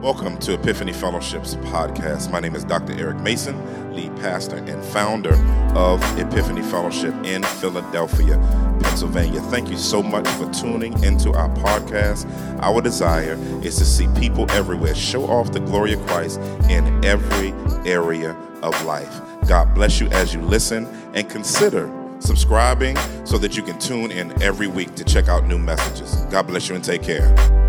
[0.00, 2.30] Welcome to Epiphany Fellowship's podcast.
[2.30, 2.98] My name is Dr.
[2.98, 5.34] Eric Mason, lead pastor and founder
[5.76, 8.38] of Epiphany Fellowship in Philadelphia,
[8.80, 9.42] Pennsylvania.
[9.42, 12.26] Thank you so much for tuning into our podcast.
[12.62, 16.40] Our desire is to see people everywhere show off the glory of Christ
[16.70, 17.52] in every
[17.84, 19.20] area of life.
[19.46, 24.42] God bless you as you listen and consider subscribing so that you can tune in
[24.42, 26.24] every week to check out new messages.
[26.30, 27.59] God bless you and take care.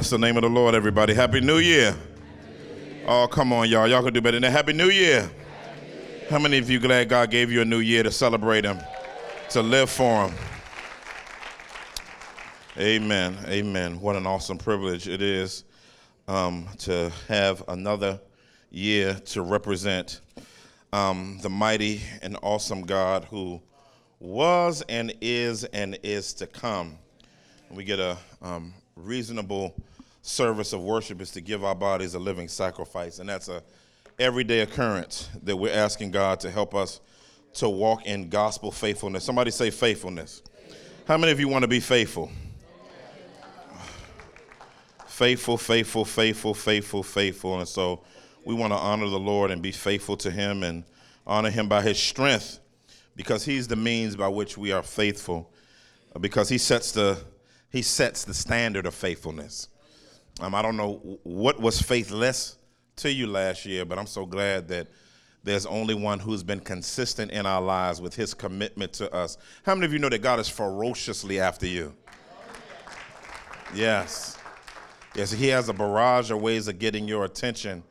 [0.00, 1.12] Bless the name of the Lord, everybody.
[1.12, 1.94] Happy New Year.
[3.06, 3.86] Oh, come on, y'all.
[3.86, 4.50] Y'all can do better than that.
[4.50, 5.30] Happy New Year.
[6.30, 8.78] How many of you glad God gave you a new year to celebrate Him,
[9.50, 10.34] to live for Him?
[12.78, 13.36] Amen.
[13.46, 14.00] Amen.
[14.00, 15.64] What an awesome privilege it is
[16.28, 18.18] um, to have another
[18.70, 20.22] year to represent
[20.94, 23.60] um, the mighty and awesome God who
[24.18, 26.96] was and is and is to come.
[27.70, 29.74] We get a um, reasonable
[30.30, 33.62] service of worship is to give our bodies a living sacrifice, and that's a
[34.18, 37.00] everyday occurrence that we're asking God to help us
[37.54, 39.24] to walk in gospel faithfulness.
[39.24, 40.42] Somebody say faithfulness.
[41.06, 42.30] How many of you want to be faithful?
[45.06, 47.58] Faithful, faithful, faithful, faithful, faithful.
[47.58, 48.00] And so
[48.44, 50.84] we want to honor the Lord and be faithful to Him and
[51.26, 52.60] honor Him by His strength
[53.16, 55.50] because He's the means by which we are faithful,
[56.20, 57.18] because He sets the
[57.70, 59.68] he sets the standard of faithfulness.
[60.40, 62.56] Um, I don't know what was faithless
[62.96, 64.88] to you last year, but I'm so glad that
[65.42, 69.36] there's only one who's been consistent in our lives with his commitment to us.
[69.64, 71.94] How many of you know that God is ferociously after you?
[73.74, 74.38] Yes.
[75.14, 77.82] Yes, he has a barrage of ways of getting your attention.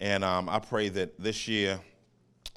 [0.00, 1.80] And um, I pray that this year,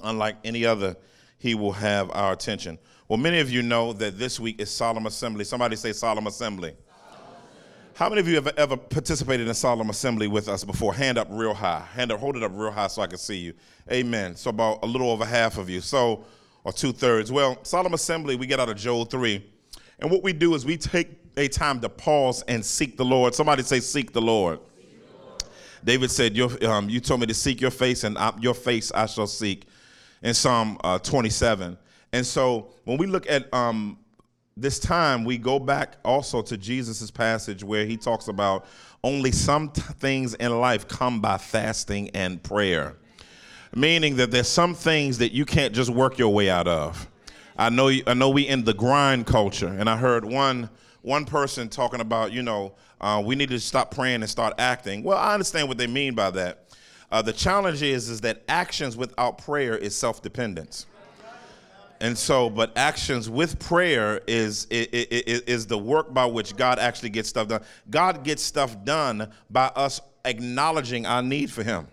[0.00, 0.96] unlike any other,
[1.38, 2.78] he will have our attention.
[3.08, 5.44] Well, many of you know that this week is Solemn Assembly.
[5.44, 6.74] Somebody say Solemn Assembly.
[7.94, 10.94] How many of you have ever participated in Solemn Assembly with us before?
[10.94, 11.86] Hand up real high.
[11.92, 13.52] Hand up, hold it up real high so I can see you.
[13.90, 14.34] Amen.
[14.34, 15.82] So about a little over half of you.
[15.82, 16.24] So,
[16.64, 17.30] or two thirds.
[17.30, 19.44] Well, Solemn Assembly, we get out of Joel 3.
[19.98, 23.34] And what we do is we take a time to pause and seek the Lord.
[23.34, 24.58] Somebody say, Seek the Lord.
[25.84, 29.04] David said, um, You told me to seek your face, and I, your face I
[29.04, 29.66] shall seek.
[30.22, 31.76] In Psalm uh, 27.
[32.12, 33.98] And so when we look at um,
[34.56, 38.66] this time, we go back also to Jesus' passage where he talks about
[39.02, 42.96] only some t- things in life come by fasting and prayer.
[43.74, 47.08] Meaning that there's some things that you can't just work your way out of.
[47.56, 50.68] I know, I know we in the grind culture, and I heard one
[51.02, 55.02] one person talking about, you know, uh, we need to stop praying and start acting.
[55.02, 56.68] Well, I understand what they mean by that.
[57.10, 60.86] Uh, the challenge is, is that actions without prayer is self-dependence.
[62.02, 67.10] And so, but actions with prayer is, is, is the work by which God actually
[67.10, 67.62] gets stuff done.
[67.90, 71.86] God gets stuff done by us acknowledging our need for Him.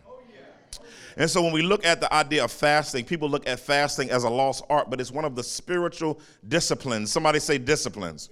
[1.15, 4.23] And so when we look at the idea of fasting, people look at fasting as
[4.23, 7.11] a lost art, but it's one of the spiritual disciplines.
[7.11, 8.29] Somebody say disciplines.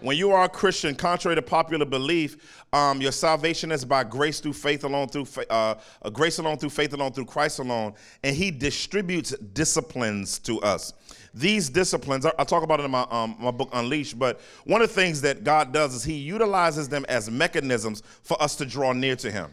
[0.00, 4.38] When you are a Christian, contrary to popular belief, um, your salvation is by grace
[4.38, 5.74] through faith alone, through uh,
[6.12, 10.92] grace alone, through faith alone, through Christ alone, and He distributes disciplines to us.
[11.34, 14.82] These disciplines, I, I talk about it in my um, my book Unleashed, but one
[14.82, 18.66] of the things that God does is He utilizes them as mechanisms for us to
[18.66, 19.50] draw near to Him.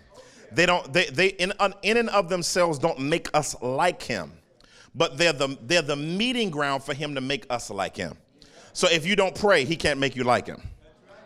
[0.51, 4.31] They don't, they, they in, in and of themselves don't make us like Him,
[4.93, 8.17] but they're the they're the meeting ground for Him to make us like Him.
[8.75, 10.61] So if you don't pray, he can't make you like him.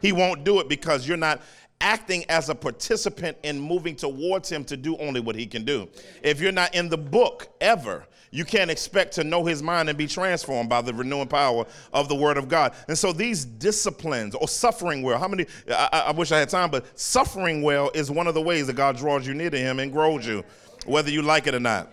[0.04, 1.42] He won't do it because you're not
[1.82, 5.90] acting as a participant in moving towards him to do only what he can do.
[6.22, 9.98] If you're not in the book ever, you can't expect to know his mind and
[9.98, 12.74] be transformed by the renewing power of the word of God.
[12.88, 16.70] And so these disciplines or suffering well, how many, I, I wish I had time,
[16.70, 19.80] but suffering well is one of the ways that God draws you near to him
[19.80, 20.44] and grows you,
[20.86, 21.90] whether you like it or not.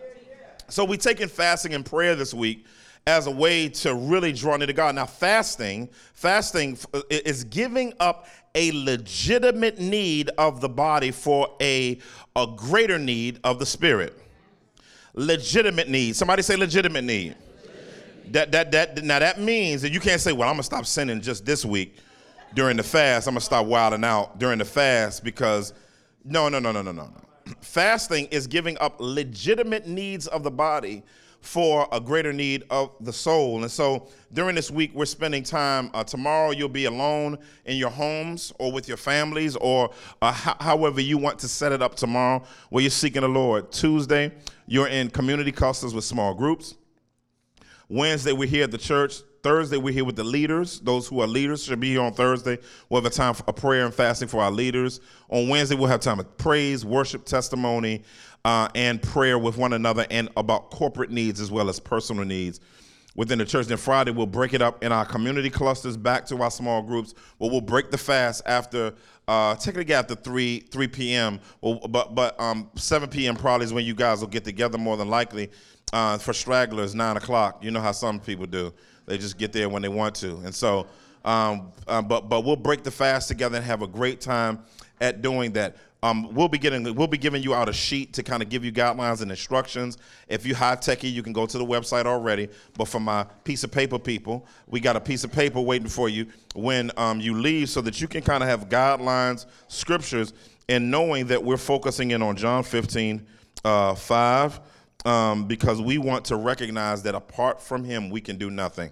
[0.68, 2.66] So we taking fasting and prayer this week
[3.06, 4.96] as a way to really draw near to God.
[4.96, 11.98] Now, fasting, fasting uh, is giving up a legitimate need of the body for a,
[12.34, 14.18] a greater need of the spirit.
[15.16, 16.14] Legitimate need.
[16.14, 17.34] Somebody say legitimate need.
[18.30, 21.20] That, that, that, now that means that you can't say, well, I'm gonna stop sinning
[21.20, 21.96] just this week
[22.54, 23.26] during the fast.
[23.26, 25.72] I'm gonna stop wilding out during the fast because
[26.24, 27.52] no, no, no, no, no, no, no.
[27.60, 31.02] fasting is giving up legitimate needs of the body
[31.46, 33.62] for a greater need of the soul.
[33.62, 35.90] And so during this week, we're spending time.
[35.94, 39.90] Uh, tomorrow, you'll be alone in your homes or with your families or
[40.20, 43.70] uh, h- however you want to set it up tomorrow where you're seeking the Lord.
[43.70, 44.32] Tuesday,
[44.66, 46.74] you're in community clusters with small groups.
[47.88, 49.22] Wednesday, we're here at the church.
[49.42, 50.80] Thursday, we're here with the leaders.
[50.80, 52.58] Those who are leaders should be here on Thursday.
[52.88, 55.00] We'll have a time for a prayer and fasting for our leaders.
[55.28, 58.02] On Wednesday, we'll have time of praise, worship, testimony,
[58.44, 62.60] uh, and prayer with one another and about corporate needs as well as personal needs
[63.16, 63.66] within the church.
[63.66, 67.14] Then Friday, we'll break it up in our community clusters back to our small groups.
[67.40, 68.94] But we'll break the fast after,
[69.26, 71.40] uh, technically after 3 3 p.m.
[71.60, 73.34] But but um, 7 p.m.
[73.34, 75.50] probably is when you guys will get together more than likely.
[75.92, 77.62] Uh, for stragglers, 9 o'clock.
[77.62, 78.74] You know how some people do.
[79.06, 80.36] They just get there when they want to.
[80.38, 80.86] And so,
[81.24, 84.60] um, uh, but but we'll break the fast together and have a great time
[85.00, 85.76] at doing that.
[86.02, 88.64] Um, we'll be getting we'll be giving you out a sheet to kind of give
[88.64, 89.98] you guidelines and instructions.
[90.28, 92.48] If you high techy, you can go to the website already.
[92.76, 96.08] But for my piece of paper people, we got a piece of paper waiting for
[96.08, 100.32] you when um, you leave, so that you can kind of have guidelines, scriptures,
[100.68, 103.26] and knowing that we're focusing in on John 15,
[103.64, 104.60] uh, 5,
[105.06, 108.90] um, because we want to recognize that apart from Him, we can do nothing.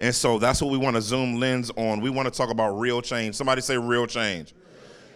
[0.00, 2.00] And so that's what we want to zoom lens on.
[2.00, 3.36] We want to talk about real change.
[3.36, 4.52] Somebody say real change.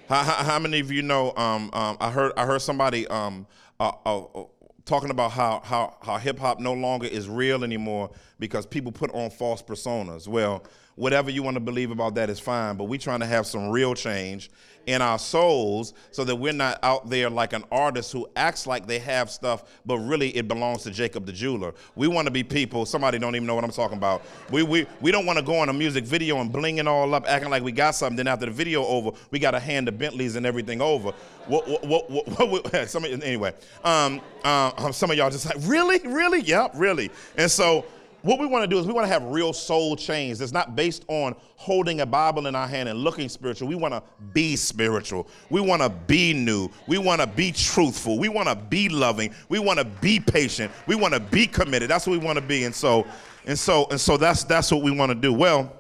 [0.09, 1.35] How, how, how many of you know?
[1.37, 3.49] Um, um, I heard I heard somebody um,
[3.81, 4.45] uh, uh,
[4.85, 9.13] talking about how how, how hip hop no longer is real anymore because people put
[9.13, 10.29] on false personas.
[10.29, 10.63] Well,
[10.97, 13.69] whatever you want to believe about that is fine, but we're trying to have some
[13.69, 14.51] real change
[14.87, 18.87] in our souls so that we're not out there like an artist who acts like
[18.87, 21.75] they have stuff, but really it belongs to Jacob the jeweler.
[21.97, 24.23] We want to be people, somebody don't even know what I'm talking about.
[24.51, 27.13] We, we, we don't want to go on a music video and bling it all
[27.15, 28.17] up, acting like we got something.
[28.17, 31.13] Then after the video over, we got to hand the Bentleys and everything over.
[31.47, 33.55] What, what, what, what, some anyway,
[33.85, 35.99] um, uh, some of y'all just like, really?
[36.07, 36.41] Really?
[36.43, 37.11] Yep, really.
[37.37, 37.85] And so
[38.27, 40.75] what we want to do is we want to have real soul change that's not
[40.75, 43.69] based on holding a Bible in our hand and looking spiritual.
[43.69, 44.03] We want to
[44.33, 45.29] be spiritual.
[45.49, 46.69] We want to be new.
[46.89, 48.19] We want to be truthful.
[48.19, 49.33] We want to be loving.
[49.49, 50.73] We want to be patient.
[50.89, 51.89] We want to be committed.
[51.89, 52.65] That's what we want to be.
[52.65, 53.07] And so,
[53.47, 55.33] and so, and so that's that's what we want to do.
[55.33, 55.73] Well,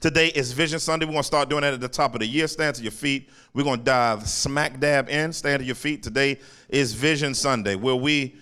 [0.00, 1.04] today is Vision Sunday.
[1.04, 2.48] We're gonna start doing that at the top of the year.
[2.48, 3.28] Stand to your feet.
[3.52, 5.30] We're gonna dive smack dab in.
[5.34, 6.02] Stand to your feet.
[6.02, 6.38] Today
[6.70, 8.34] is Vision Sunday, where we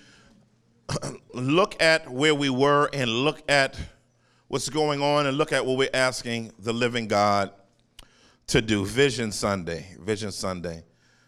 [1.35, 3.79] look at where we were and look at
[4.49, 7.51] what's going on and look at what we're asking the living God
[8.49, 8.85] to do.
[8.85, 10.85] Vision Sunday, Vision Sunday,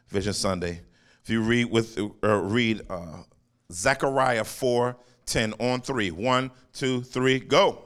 [0.08, 0.80] Vision Sunday.
[1.22, 3.22] If you read with uh, read uh,
[3.70, 4.96] Zechariah 4,
[5.26, 6.10] 10 on 3.
[6.10, 7.84] 1, 2, 3, go.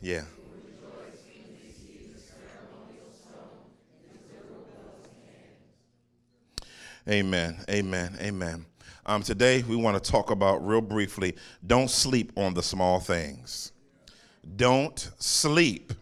[0.00, 0.24] Yeah.
[7.08, 7.62] Amen.
[7.68, 8.16] Amen.
[8.18, 8.64] Amen.
[9.04, 11.36] Um, today, we want to talk about real briefly
[11.66, 13.72] don't sleep on the small things.
[14.56, 15.92] Don't sleep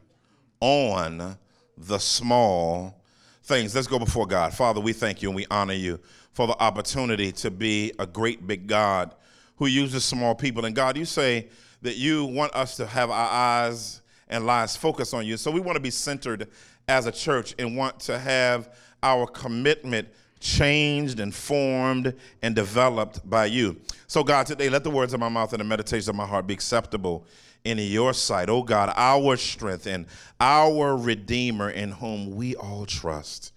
[0.61, 1.37] on
[1.77, 3.03] the small
[3.43, 3.75] things.
[3.75, 4.55] Let's go before God.
[4.55, 5.99] Father, we thank you and we honor you
[6.35, 9.13] for the opportunity to be a great big God
[9.57, 10.65] who uses small people.
[10.65, 11.49] And God, you say
[11.83, 15.37] that you want us to have our eyes and lives focused on you.
[15.37, 16.47] So we want to be centered
[16.87, 18.73] as a church and want to have
[19.03, 20.07] our commitment
[20.43, 23.81] changed and formed and developed by you.
[24.09, 26.47] So, God, today let the words of my mouth and the meditations of my heart
[26.47, 27.25] be acceptable
[27.65, 28.51] in your sight.
[28.51, 30.07] Oh, God, our strength and
[30.41, 33.53] our Redeemer in whom we all trust.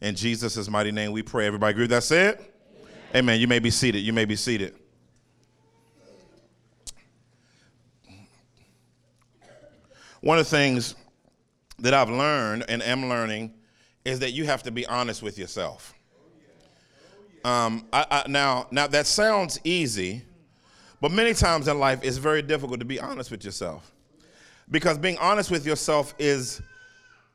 [0.00, 1.46] In Jesus' mighty name we pray.
[1.46, 2.40] Everybody agree that's it?
[3.10, 3.16] Amen.
[3.16, 3.40] Amen.
[3.40, 3.98] You may be seated.
[3.98, 4.74] You may be seated.
[10.22, 10.94] One of the things
[11.78, 13.54] that I've learned and am learning
[14.04, 15.94] is that you have to be honest with yourself.
[17.44, 20.22] Um, I, I, now, now that sounds easy,
[21.00, 23.92] but many times in life it's very difficult to be honest with yourself,
[24.70, 26.60] because being honest with yourself is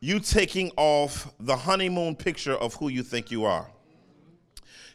[0.01, 3.67] you taking off the honeymoon picture of who you think you are.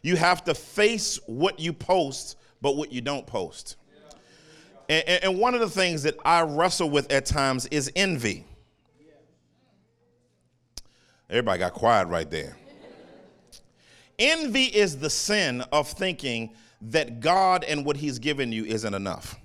[0.01, 3.75] You have to face what you post, but what you don't post.
[4.87, 8.45] And, and one of the things that I wrestle with at times is envy.
[11.29, 12.57] Everybody got quiet right there.
[14.21, 19.35] Envy is the sin of thinking that God and what He's given you isn't enough.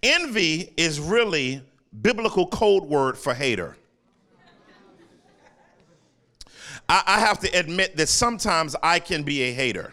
[0.00, 1.60] Envy is really
[2.02, 3.76] biblical code word for hater.
[6.88, 9.92] I, I have to admit that sometimes I can be a hater.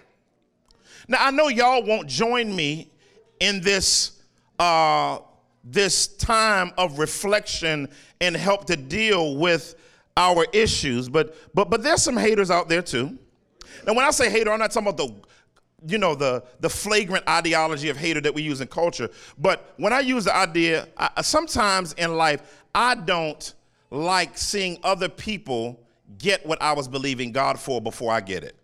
[1.08, 2.92] Now, I know y'all won't join me
[3.40, 4.22] in this
[4.60, 5.18] uh,
[5.64, 7.90] this time of reflection
[8.20, 9.74] and help to deal with
[10.18, 11.10] our issues.
[11.10, 13.18] But but but there's some haters out there too.
[13.86, 15.14] Now when I say hater, I'm not talking about the
[15.88, 19.10] you know the the flagrant ideology of hater that we use in culture.
[19.38, 23.54] But when I use the idea, I, sometimes in life I don't
[23.90, 25.80] like seeing other people
[26.18, 28.56] get what I was believing God for before I get it.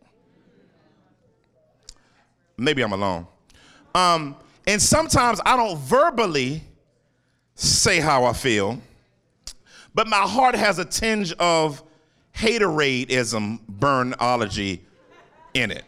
[2.57, 3.27] Maybe I'm alone.
[3.93, 4.35] Um,
[4.65, 6.63] and sometimes I don't verbally
[7.55, 8.81] say how I feel,
[9.97, 11.81] but my heart has a tinge of
[12.35, 14.85] hateradeism, burnology
[15.55, 15.85] in it.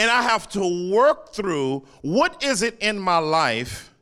[0.00, 3.94] And I have to work through what is it in my life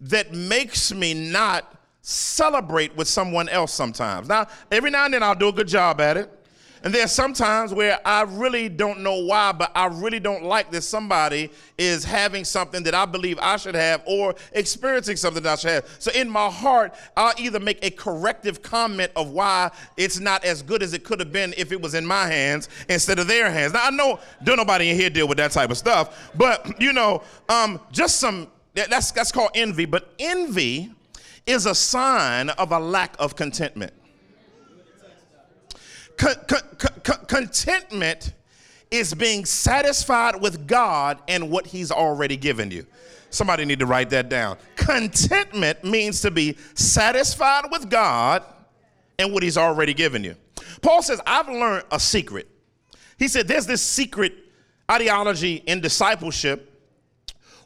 [0.00, 4.28] that makes me not celebrate with someone else sometimes.
[4.28, 6.39] Now, every now and then I'll do a good job at it.
[6.82, 10.82] And there's sometimes where I really don't know why, but I really don't like that
[10.82, 15.56] somebody is having something that I believe I should have or experiencing something that I
[15.56, 15.96] should have.
[15.98, 20.62] So in my heart, I'll either make a corrective comment of why it's not as
[20.62, 23.50] good as it could have been if it was in my hands instead of their
[23.50, 23.74] hands.
[23.74, 26.92] Now I know don't nobody in here deal with that type of stuff, but you
[26.92, 29.84] know, um, just some that's that's called envy.
[29.84, 30.90] But envy
[31.46, 33.92] is a sign of a lack of contentment.
[36.20, 38.34] Con- con- con- contentment
[38.90, 42.84] is being satisfied with God and what He's already given you.
[43.30, 44.58] Somebody need to write that down.
[44.76, 48.42] Contentment means to be satisfied with God
[49.18, 50.34] and what He's already given you.
[50.82, 52.48] Paul says, I've learned a secret.
[53.18, 54.34] He said, There's this secret
[54.90, 56.66] ideology in discipleship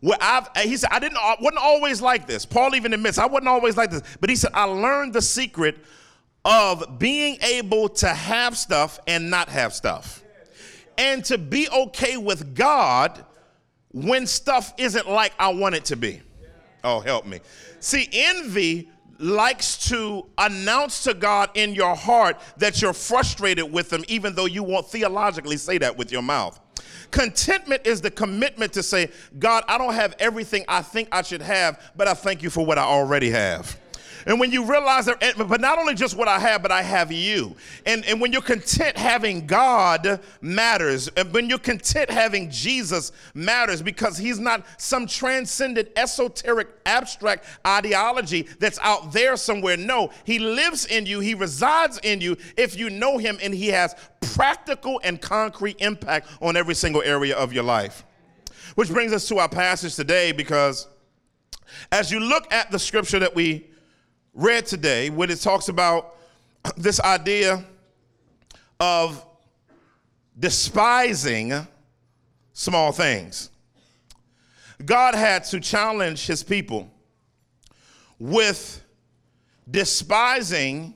[0.01, 2.47] where I've, uh, he said, I didn't, I wasn't always like this.
[2.47, 4.03] Paul even admits, I wasn't always like this.
[4.21, 5.77] But he said, I learned the secret
[6.45, 10.23] of being able to have stuff and not have stuff.
[10.99, 13.25] And to be okay with God
[13.93, 16.21] when stuff isn't like I want it to be.
[16.83, 17.41] Oh, help me.
[17.81, 24.05] See, envy likes to announce to God in your heart that you're frustrated with Him,
[24.09, 26.61] even though you won't theologically say that with your mouth.
[27.11, 31.43] Contentment is the commitment to say, God, I don't have everything I think I should
[31.43, 33.79] have, but I thank you for what I already have.
[34.27, 37.13] And when you realize that, but not only just what I have, but I have
[37.13, 37.57] you.
[37.85, 41.09] And, and when you're content having God matters.
[41.09, 48.43] And when you're content having Jesus matters because he's not some transcendent, esoteric, abstract ideology
[48.59, 49.77] that's out there somewhere.
[49.77, 53.69] No, he lives in you, he resides in you if you know him, and he
[53.69, 58.05] has practical and concrete impact on every single area of your life.
[58.75, 60.89] Which brings us to our passage today because
[61.93, 63.69] as you look at the scripture that we
[64.35, 66.17] read today, when it talks about
[66.77, 67.65] this idea
[68.81, 69.25] of
[70.39, 71.67] despising
[72.53, 73.51] small things.
[74.85, 76.91] God had to challenge his people
[78.19, 78.83] with
[79.71, 80.95] despising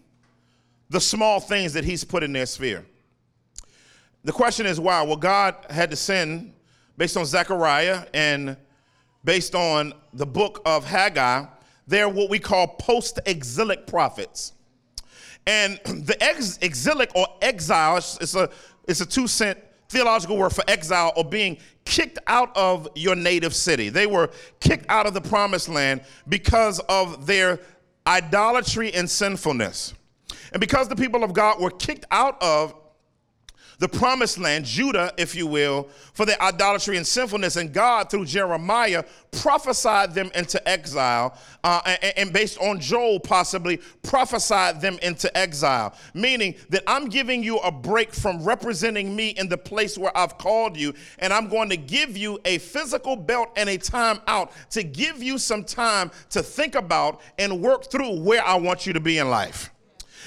[0.91, 2.85] the small things that he's put in their sphere.
[4.25, 5.03] The question is why?
[5.03, 6.53] Well, God had to send,
[6.97, 8.57] based on Zechariah and
[9.25, 11.45] based on the book of Haggai,
[11.89, 14.53] they're what we call post exilic prophets.
[15.47, 18.51] And the ex- exilic or exile is a,
[18.87, 23.55] it's a two cent theological word for exile or being kicked out of your native
[23.55, 23.89] city.
[23.89, 24.31] They were
[24.61, 27.59] kicked out of the promised land because of their
[28.07, 29.95] idolatry and sinfulness.
[30.53, 32.75] And because the people of God were kicked out of
[33.79, 37.57] the promised land, Judah, if you will, for their idolatry and sinfulness.
[37.57, 43.81] And God, through Jeremiah, prophesied them into exile, uh, and, and based on Joel, possibly
[44.03, 45.95] prophesied them into exile.
[46.13, 50.39] Meaning that I'm giving you a break from representing me in the place where I've
[50.39, 54.53] called you, and I'm going to give you a physical belt and a time out
[54.71, 58.93] to give you some time to think about and work through where I want you
[58.93, 59.71] to be in life.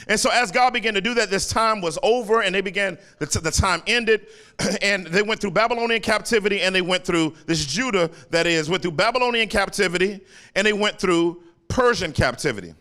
[0.07, 2.97] And so, as God began to do that, this time was over, and they began,
[3.19, 4.27] the, t- the time ended,
[4.81, 8.81] and they went through Babylonian captivity, and they went through this Judah, that is, went
[8.81, 10.21] through Babylonian captivity,
[10.55, 12.73] and they went through Persian captivity.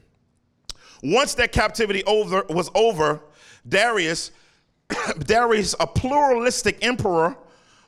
[1.02, 3.20] Once that captivity over, was over,
[3.68, 4.32] Darius,
[5.20, 7.36] Darius, a pluralistic emperor,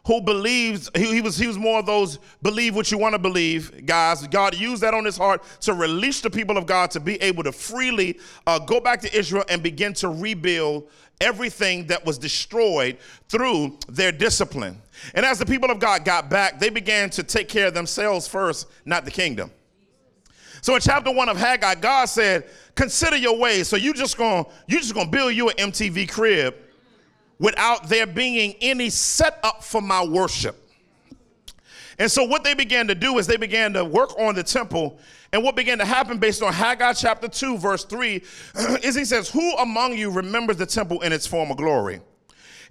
[0.04, 3.18] who believes he, he, was he was more of those believe what you want to
[3.18, 4.26] believe guys.
[4.26, 7.44] God used that on his heart to release the people of god to be able
[7.44, 10.88] to freely uh, go back to israel and begin to rebuild
[11.20, 12.96] everything that was destroyed
[13.28, 14.80] through their discipline.
[15.14, 18.26] And as the people of god got back they began to take care of themselves
[18.26, 19.52] first not the kingdom.
[20.62, 23.68] So in chapter one of haggai god said consider your ways.
[23.68, 26.56] So you just gonna you just gonna build you an mtv crib
[27.42, 30.56] without there being any setup for my worship.
[31.98, 35.00] And so what they began to do is they began to work on the temple.
[35.32, 38.22] And what began to happen based on Haggai chapter 2, verse 3,
[38.84, 42.00] is he says, Who among you remembers the temple in its former glory?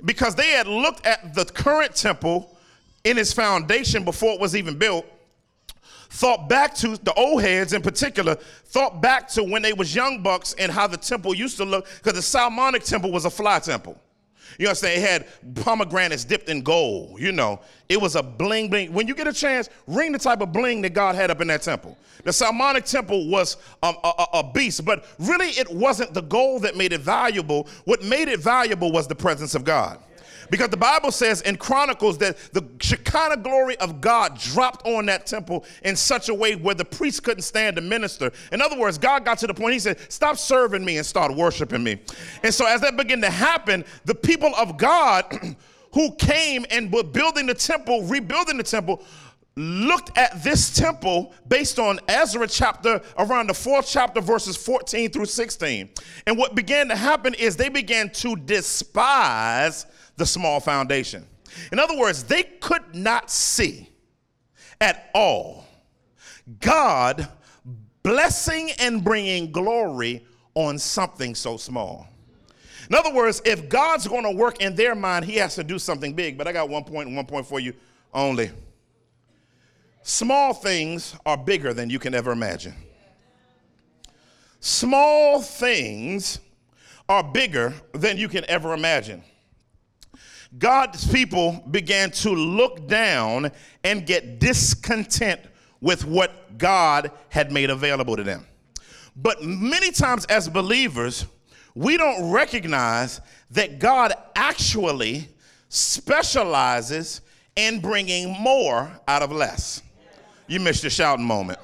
[0.06, 2.58] Because they had looked at the current temple
[3.04, 5.06] in its foundation before it was even built
[6.14, 10.22] thought back to the old heads in particular thought back to when they was young
[10.22, 13.60] bucks and how the temple used to look because the Solomonic temple was a fly
[13.60, 13.98] temple.
[14.58, 15.04] You saying?
[15.04, 17.20] It had pomegranates dipped in gold.
[17.20, 18.94] You know, it was a bling bling.
[18.94, 21.48] When you get a chance, ring the type of bling that God had up in
[21.48, 21.98] that temple.
[22.24, 26.78] The Solomonic temple was a, a, a beast, but really it wasn't the gold that
[26.78, 27.68] made it valuable.
[27.86, 30.00] What made it valuable was the presence of God.
[30.52, 35.26] Because the Bible says in Chronicles that the Shekinah glory of God dropped on that
[35.26, 38.34] temple in such a way where the priest couldn't stand to minister.
[38.52, 41.34] In other words, God got to the point, He said, Stop serving me and start
[41.34, 42.02] worshiping me.
[42.44, 45.26] And so as that began to happen, the people of God
[45.94, 49.02] who came and were building the temple, rebuilding the temple,
[49.56, 55.26] looked at this temple based on Ezra chapter, around the fourth chapter, verses 14 through
[55.26, 55.90] 16.
[56.28, 59.86] And what began to happen is they began to despise
[60.18, 61.26] the small foundation.
[61.72, 63.90] In other words, they could not see
[64.80, 65.66] at all
[66.60, 67.28] God
[68.04, 70.26] blessing and bringing glory
[70.56, 72.08] on something so small.
[72.90, 75.80] In other words, if God's going to work in their mind, he has to do
[75.80, 76.38] something big.
[76.38, 77.74] But I got one point and one point for you
[78.14, 78.52] only.
[80.04, 82.74] Small things are bigger than you can ever imagine.
[84.60, 86.40] Small things
[87.08, 89.24] are bigger than you can ever imagine.
[90.58, 93.52] God's people began to look down
[93.84, 95.40] and get discontent
[95.80, 98.46] with what God had made available to them.
[99.16, 101.26] But many times, as believers,
[101.74, 105.30] we don't recognize that God actually
[105.70, 107.22] specializes
[107.56, 109.82] in bringing more out of less.
[110.48, 111.60] You missed your shouting moment.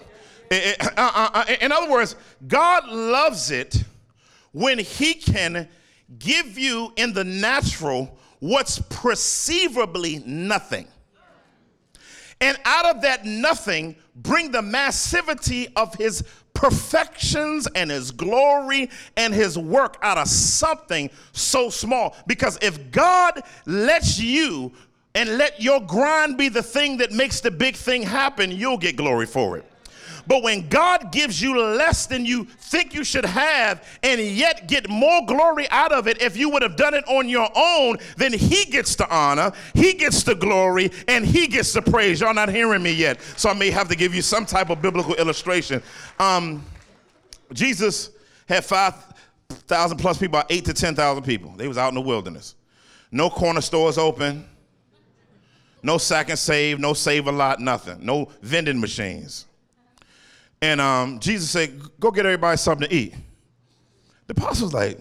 [0.50, 0.56] Uh,
[0.96, 2.16] uh, uh, in other words,
[2.48, 3.84] God loves it
[4.54, 5.68] when He can
[6.18, 10.88] give you in the natural what's perceivably nothing.
[12.40, 16.24] And out of that nothing, bring the massivity of his
[16.54, 22.16] perfections and his glory and his work out of something so small.
[22.28, 24.72] Because if God lets you
[25.16, 28.96] and let your grind be the thing that makes the big thing happen, you'll get
[28.96, 29.66] glory for it.
[30.28, 34.90] But when God gives you less than you think you should have and yet get
[34.90, 38.34] more glory out of it, if you would have done it on your own, then
[38.34, 42.20] He gets the honor, He gets the glory, and He gets the praise.
[42.20, 44.82] Y'all not hearing me yet, so I may have to give you some type of
[44.82, 45.82] biblical illustration.
[46.20, 46.64] Um,
[47.54, 48.12] Jesus
[48.48, 51.54] had 5,000 plus people, about 8 to 10,000 people.
[51.56, 52.56] They was out in the wilderness.
[53.12, 54.46] No corner stores open.
[55.84, 58.06] No second save, no Save-A-Lot, nothing.
[58.06, 59.47] No vending machines.
[60.62, 63.14] And um, Jesus said, Go get everybody something to eat.
[64.28, 65.00] The apostles like,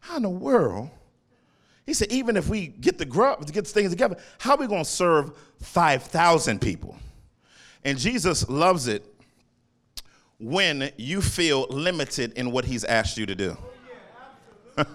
[0.00, 0.90] How in the world?
[1.86, 4.58] He said, Even if we get the grub, to get the things together, how are
[4.58, 6.96] we going to serve 5,000 people?
[7.84, 9.04] And Jesus loves it
[10.38, 13.56] when you feel limited in what he's asked you to do.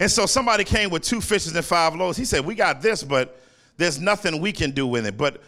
[0.00, 2.16] and so somebody came with two fishes and five loaves.
[2.16, 3.40] He said, We got this, but
[3.76, 5.16] there's nothing we can do with it.
[5.16, 5.42] But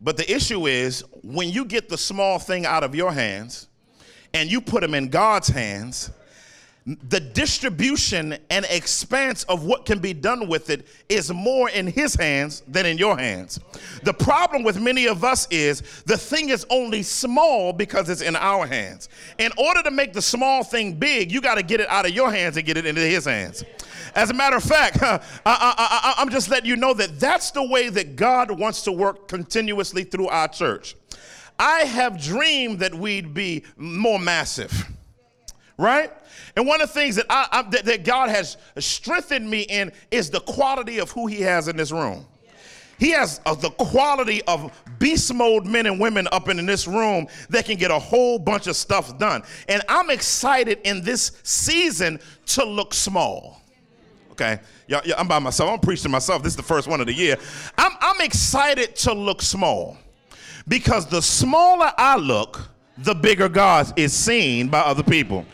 [0.00, 3.68] but the issue is when you get the small thing out of your hands
[4.32, 6.10] and you put them in God's hands,
[6.86, 12.14] the distribution and expanse of what can be done with it is more in his
[12.14, 13.58] hands than in your hands.
[14.02, 18.36] The problem with many of us is the thing is only small because it's in
[18.36, 19.08] our hands.
[19.38, 22.12] In order to make the small thing big, you got to get it out of
[22.12, 23.64] your hands and get it into his hands.
[24.14, 24.98] As a matter of fact,
[25.46, 29.26] I, am just letting you know that that's the way that God wants to work
[29.28, 30.96] continuously through our church.
[31.58, 34.90] I have dreamed that we'd be more massive,
[35.78, 36.10] right?
[36.56, 39.92] And one of the things that, I, I, that, that God has strengthened me in
[40.10, 42.26] is the quality of who He has in this room.
[42.98, 47.26] He has uh, the quality of beast mode men and women up in this room
[47.50, 49.42] that can get a whole bunch of stuff done.
[49.68, 53.60] And I'm excited in this season to look small.
[54.32, 55.70] Okay, y'all, y'all, I'm by myself.
[55.70, 56.42] I'm preaching myself.
[56.42, 57.36] This is the first one of the year.
[57.78, 59.96] I'm, I'm excited to look small
[60.66, 62.68] because the smaller I look,
[62.98, 65.44] the bigger God is seen by other people.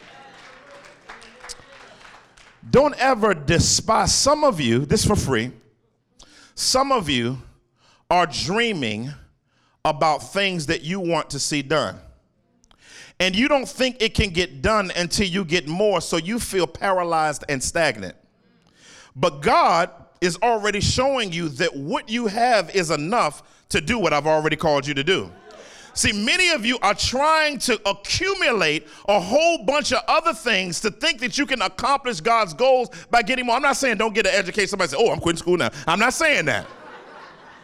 [2.71, 4.15] Don't ever despise.
[4.15, 5.51] Some of you, this for free,
[6.55, 7.39] some of you
[8.11, 9.13] are dreaming
[9.85, 11.99] about things that you want to see done.
[13.19, 16.67] And you don't think it can get done until you get more, so you feel
[16.67, 18.17] paralyzed and stagnant.
[19.15, 24.13] But God is already showing you that what you have is enough to do what
[24.13, 25.31] I've already called you to do.
[25.95, 30.91] See, many of you are trying to accumulate a whole bunch of other things to
[30.91, 33.57] think that you can accomplish God's goals by getting more.
[33.57, 34.69] I'm not saying don't get an education.
[34.69, 35.71] Somebody say, oh, I'm quitting school now.
[35.87, 36.67] I'm not saying that.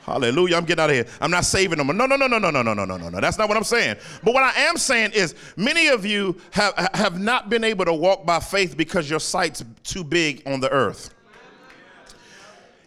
[0.07, 0.57] Hallelujah.
[0.57, 1.07] I'm getting out of here.
[1.21, 1.89] I'm not saving them.
[1.89, 3.21] No, no, no, no, no, no, no, no, no, no, no.
[3.21, 3.97] That's not what I'm saying.
[4.23, 7.93] But what I am saying is many of you have, have not been able to
[7.93, 11.13] walk by faith because your sight's too big on the earth.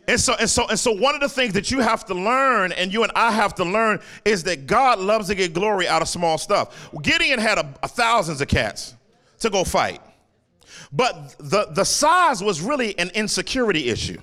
[0.10, 2.72] And so, and so, and so, one of the things that you have to learn,
[2.72, 6.02] and you and I have to learn, is that God loves to get glory out
[6.02, 6.90] of small stuff.
[7.04, 8.96] Gideon had a, a thousands of cats
[9.42, 10.02] to go fight,
[10.92, 14.20] but the, the size was really an insecurity issue.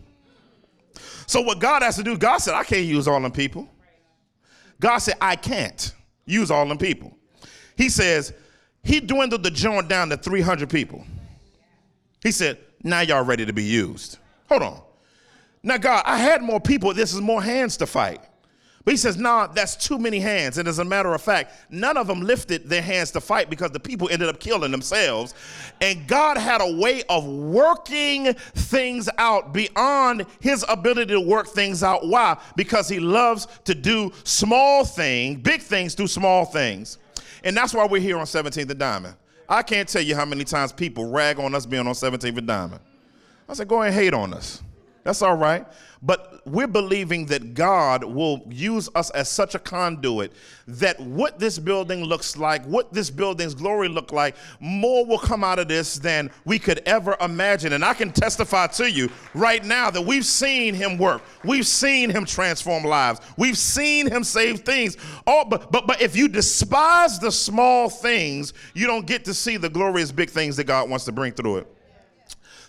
[1.28, 3.68] So, what God has to do, God said, I can't use all them people.
[4.80, 5.94] God said, I can't
[6.24, 7.16] use all them people.
[7.76, 8.32] He says,
[8.82, 11.06] He dwindled the joint down to 300 people.
[12.24, 14.18] He said, Now y'all ready to be used.
[14.48, 14.85] Hold on.
[15.66, 16.94] Now, God, I had more people.
[16.94, 18.20] This is more hands to fight.
[18.84, 20.58] But he says, nah, that's too many hands.
[20.58, 23.72] And as a matter of fact, none of them lifted their hands to fight because
[23.72, 25.34] the people ended up killing themselves.
[25.80, 31.82] And God had a way of working things out beyond his ability to work things
[31.82, 32.06] out.
[32.06, 32.38] Why?
[32.54, 36.98] Because he loves to do small things, big things through small things.
[37.42, 39.16] And that's why we're here on 17th and Diamond.
[39.48, 42.46] I can't tell you how many times people rag on us being on 17th and
[42.46, 42.80] Diamond.
[43.48, 44.62] I said, go and hate on us.
[45.06, 45.64] That's all right.
[46.02, 50.32] But we're believing that God will use us as such a conduit
[50.66, 55.44] that what this building looks like, what this building's glory look like, more will come
[55.44, 57.72] out of this than we could ever imagine.
[57.72, 61.22] And I can testify to you right now that we've seen him work.
[61.44, 63.20] We've seen him transform lives.
[63.36, 64.96] We've seen him save things.
[65.24, 69.56] Oh, but but but if you despise the small things, you don't get to see
[69.56, 71.75] the glorious big things that God wants to bring through it.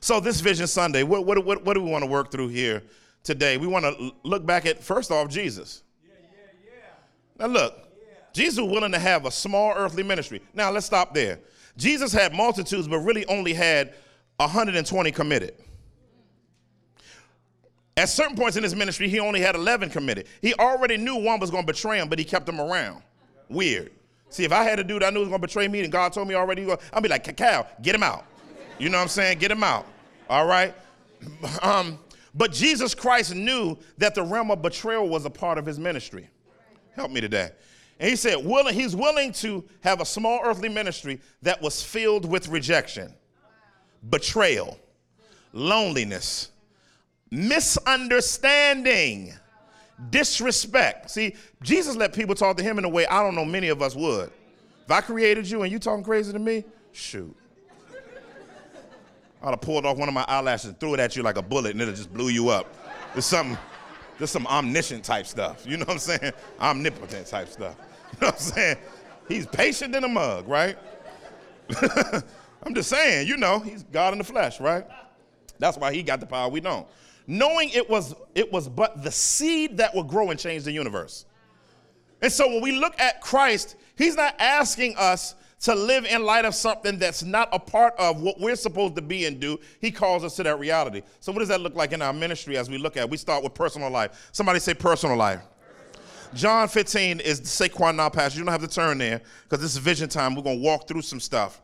[0.08, 2.82] So this Vision Sunday, what, what, what, what do we want to work through here
[3.24, 3.58] today?
[3.58, 5.84] We want to look back at, first off, Jesus.
[6.02, 6.72] Yeah, yeah,
[7.40, 7.46] yeah.
[7.46, 7.78] Now look,
[8.32, 10.42] Jesus was willing to have a small earthly ministry.
[10.54, 11.42] Now let's stop there.
[11.76, 13.96] Jesus had multitudes, but really only had
[14.38, 15.56] 120 committed.
[17.98, 20.28] At certain points in his ministry, he only had 11 committed.
[20.42, 23.04] He already knew one was going to betray him, but he kept them around.
[23.50, 23.92] Weird.
[24.30, 26.14] See, if I had a dude I knew was going to betray me and God
[26.14, 28.24] told me already, I'd be like, Cacao, get him out.
[28.80, 29.40] You know what I'm saying?
[29.40, 29.86] Get him out.
[30.30, 30.76] All right?
[31.64, 31.98] Um,
[32.36, 36.30] but Jesus Christ knew that the realm of betrayal was a part of his ministry.
[36.96, 37.50] Help me today.
[38.00, 42.30] And he said, willing, he's willing to have a small earthly ministry that was filled
[42.30, 43.12] with rejection,
[44.10, 44.78] betrayal,
[45.52, 46.52] loneliness,
[47.32, 49.34] misunderstanding,
[50.12, 51.10] disrespect.
[51.10, 53.82] See, Jesus let people talk to him in a way I don't know many of
[53.82, 54.30] us would.
[54.86, 57.36] If I created you and you talking crazy to me, shoot.
[59.42, 61.42] I'd have pulled off one of my eyelashes and threw it at you like a
[61.42, 62.74] bullet and it'll just blew you up.
[63.14, 63.58] There's something,
[64.18, 65.66] there's some omniscient type stuff.
[65.66, 66.34] You know what I'm saying?
[66.60, 67.76] Omnipotent type stuff.
[68.14, 68.78] You know what I'm saying?
[69.28, 70.78] He's patient in a mug, right?
[72.64, 74.86] I'm just saying, you know, he's God in the flesh, right?
[75.60, 76.88] That's why he got the power we don't.
[77.28, 81.26] Knowing it was it was but the seed that would grow and change the universe.
[82.22, 86.46] And so when we look at Christ, he's not asking us to live in light
[86.46, 89.60] of something that's not a part of what we're supposed to be and do.
[89.82, 91.02] He calls us to that reality.
[91.20, 93.10] So, what does that look like in our ministry as we look at?
[93.10, 94.30] We start with personal life.
[94.32, 95.42] Somebody say personal life.
[96.34, 98.38] John 15 is the sine qua non passage.
[98.38, 100.36] You don't have to turn there because this is vision time.
[100.36, 101.62] We're going to walk through some stuff.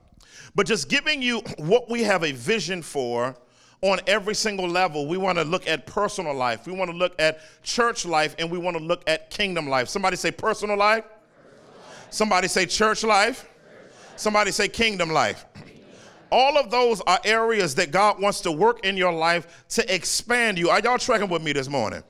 [0.56, 3.36] But just giving you what we have a vision for
[3.82, 5.08] on every single level.
[5.08, 8.50] We want to look at personal life, we want to look at church life, and
[8.50, 9.90] we want to look at kingdom life.
[9.90, 11.04] Somebody say personal life.
[12.10, 13.50] Somebody say church life.
[14.15, 15.45] Somebody say kingdom life.
[16.32, 20.58] All of those are areas that God wants to work in your life to expand
[20.58, 20.69] you.
[20.69, 22.04] Are y'all tracking with me this morning?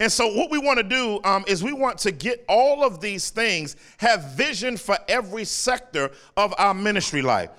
[0.00, 3.00] And so, what we want to do um, is we want to get all of
[3.00, 7.50] these things, have vision for every sector of our ministry life.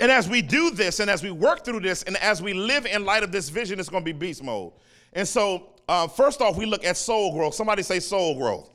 [0.00, 2.86] And as we do this, and as we work through this, and as we live
[2.86, 4.72] in light of this vision, it's going to be beast mode.
[5.12, 7.54] And so, uh, first off, we look at soul growth.
[7.54, 8.70] Somebody say soul growth.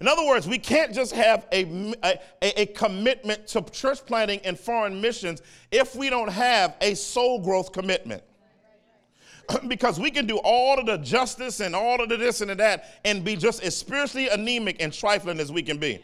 [0.00, 4.58] In other words, we can't just have a, a, a, commitment to church planting and
[4.58, 8.22] foreign missions if we don't have a soul growth commitment.
[9.68, 12.54] because we can do all of the justice and all of the this and the
[12.54, 15.98] that and be just as spiritually anemic and trifling as we can be.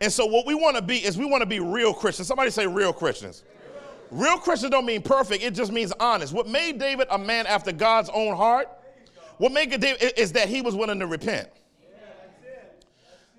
[0.00, 2.28] And so, what we want to be is we want to be real Christians.
[2.28, 3.44] Somebody say real Christians.
[4.10, 6.32] Real Christians don't mean perfect, it just means honest.
[6.32, 8.68] What made David a man after God's own heart,
[9.36, 11.48] what made David is that he was willing to repent.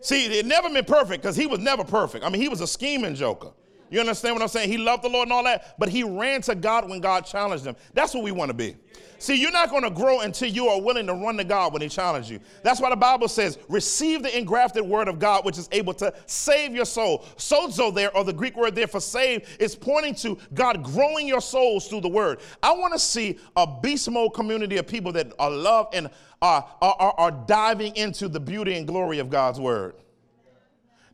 [0.01, 2.23] See, it never been perfect because he was never perfect.
[2.23, 3.51] I mean, he was a scheming joker.
[3.89, 4.69] You understand what I'm saying?
[4.69, 7.65] He loved the Lord and all that, but he ran to God when God challenged
[7.65, 7.75] him.
[7.93, 8.75] That's what we want to be.
[9.21, 11.81] See, you're not going to grow until you are willing to run to God when
[11.81, 12.39] He challenges you.
[12.63, 16.13] That's why the Bible says, receive the engrafted word of God, which is able to
[16.25, 17.25] save your soul.
[17.35, 21.41] Sozo there, or the Greek word there for save, is pointing to God growing your
[21.41, 22.39] souls through the word.
[22.63, 26.09] I want to see a beast mode community of people that are love and
[26.41, 29.95] are, are, are diving into the beauty and glory of God's word.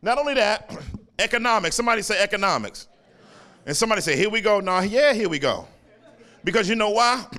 [0.02, 0.76] Not only that,
[1.18, 1.76] economics.
[1.76, 2.88] Somebody say economics.
[3.64, 4.60] And somebody say, here we go.
[4.60, 5.66] Nah, yeah, here we go.
[6.44, 7.24] Because you know why?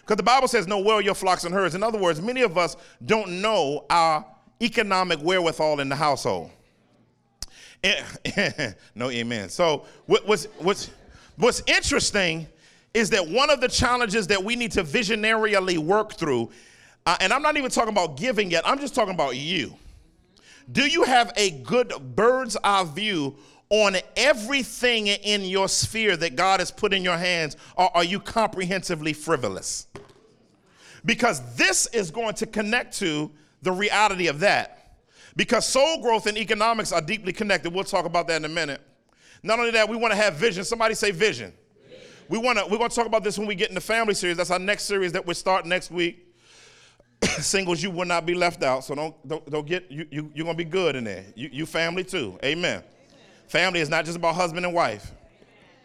[0.00, 1.74] Because the Bible says, know well your flocks and herds.
[1.74, 4.24] In other words, many of us don't know our
[4.62, 6.50] economic wherewithal in the household.
[7.84, 9.50] Eh, no amen.
[9.50, 10.88] So what's, what's,
[11.36, 12.46] what's interesting
[12.94, 16.50] is that one of the challenges that we need to visionarily work through,
[17.06, 19.74] uh, and I'm not even talking about giving yet, I'm just talking about you.
[20.70, 23.36] Do you have a good bird's eye view
[23.70, 28.20] on everything in your sphere that God has put in your hands, or are you
[28.20, 29.86] comprehensively frivolous?
[31.04, 33.30] Because this is going to connect to
[33.62, 34.96] the reality of that.
[35.36, 37.72] Because soul growth and economics are deeply connected.
[37.72, 38.80] We'll talk about that in a minute.
[39.42, 40.64] Not only that, we want to have vision.
[40.64, 41.52] Somebody say vision.
[41.88, 42.06] vision.
[42.28, 44.14] We want to we're going to talk about this when we get in the family
[44.14, 44.36] series.
[44.36, 46.27] That's our next series that we start next week.
[47.40, 48.84] Singles, you will not be left out.
[48.84, 51.24] So don't don't, don't get you, you you're gonna be good in there.
[51.34, 52.38] You you family too.
[52.44, 52.82] Amen.
[53.48, 55.12] Family is not just about husband and wife.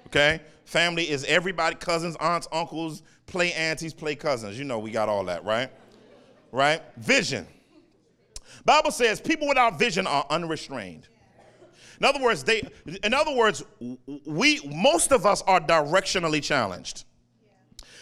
[0.08, 0.42] Okay?
[0.66, 4.60] Family is everybody, cousins, aunts, uncles, play aunties, play cousins.
[4.60, 5.72] You know we got all that, right?
[6.52, 6.82] Right?
[6.98, 7.48] Vision.
[8.66, 11.08] Bible says people without vision are unrestrained.
[12.00, 12.62] In other words, they
[13.04, 13.64] in other words,
[14.26, 17.06] we most of us are directionally challenged.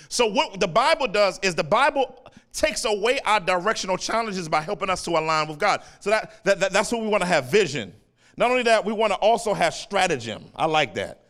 [0.09, 2.20] So what the Bible does is the Bible
[2.53, 5.83] takes away our directional challenges by helping us to align with God.
[5.99, 7.93] So that, that, that that's what we want to have vision.
[8.37, 10.45] Not only that, we want to also have stratagem.
[10.55, 11.25] I like that.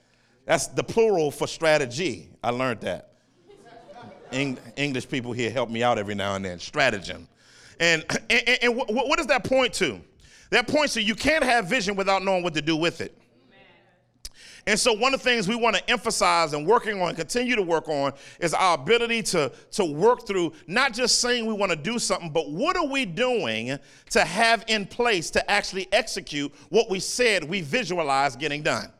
[0.45, 2.29] That's the plural for strategy.
[2.43, 3.09] I learned that.
[4.31, 6.57] English people here help me out every now and then.
[6.57, 7.27] Stratagem.
[7.79, 9.99] And, and, and what does that point to?
[10.51, 13.17] That points to you can't have vision without knowing what to do with it.
[14.67, 17.63] And so, one of the things we want to emphasize and working on, continue to
[17.63, 21.75] work on, is our ability to, to work through not just saying we want to
[21.75, 23.77] do something, but what are we doing
[24.11, 28.91] to have in place to actually execute what we said we visualized getting done?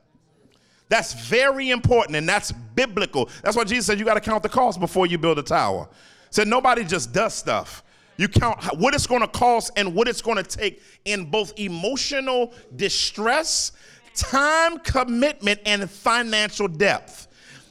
[0.90, 3.30] That's very important and that's biblical.
[3.44, 5.88] That's why Jesus said you got to count the cost before you build a tower.
[6.32, 7.84] Said nobody just does stuff.
[8.18, 11.54] You count what it's going to cost and what it's going to take in both
[11.58, 13.72] emotional distress
[14.16, 17.28] time commitment and financial depth.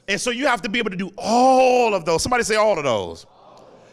[0.09, 2.22] And so you have to be able to do all of those.
[2.22, 3.26] Somebody say all of those.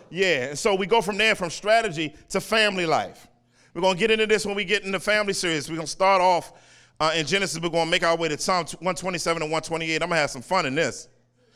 [0.10, 3.27] Yeah, and so we go from there from strategy to family life.
[3.73, 5.69] We're going to get into this when we get in the family series.
[5.69, 6.53] We're going to start off
[6.99, 7.62] uh, in Genesis.
[7.62, 9.95] We're going to make our way to Psalm 127 and 128.
[9.95, 11.07] I'm going to have some fun in this.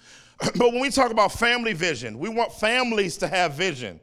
[0.39, 3.99] but when we talk about family vision, we want families to have vision.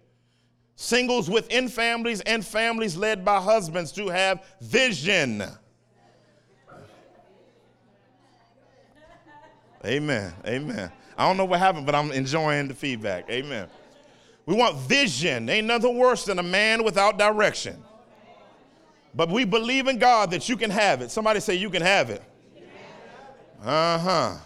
[0.75, 5.43] Singles within families and families led by husbands to have vision.
[9.85, 10.33] Amen.
[10.47, 10.91] Amen.
[11.17, 13.29] I don't know what happened, but I'm enjoying the feedback.
[13.31, 13.69] Amen.
[14.47, 15.49] We want vision.
[15.49, 17.83] Ain't nothing worse than a man without direction.
[19.15, 21.11] But we believe in God that you can have it.
[21.11, 22.23] Somebody say you can have it.
[23.65, 24.37] Uh huh.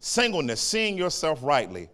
[0.00, 1.88] Singleness, seeing yourself rightly.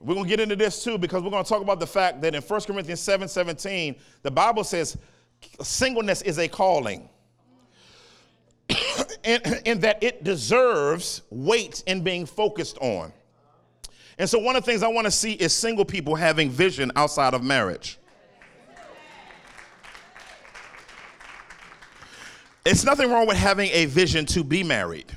[0.00, 2.22] We're going to get into this too because we're going to talk about the fact
[2.22, 4.96] that in 1 Corinthians 7 17, the Bible says
[5.62, 7.09] singleness is a calling
[9.24, 13.12] and, that it deserves weight in being focused on.
[14.18, 16.92] And so, one of the things I want to see is single people having vision
[16.96, 17.98] outside of marriage.
[22.66, 25.10] It's nothing wrong with having a vision to be married.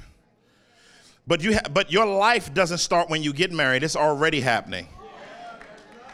[1.28, 3.84] But you ha- but your life doesn't start when you get married.
[3.84, 4.88] It's already happening.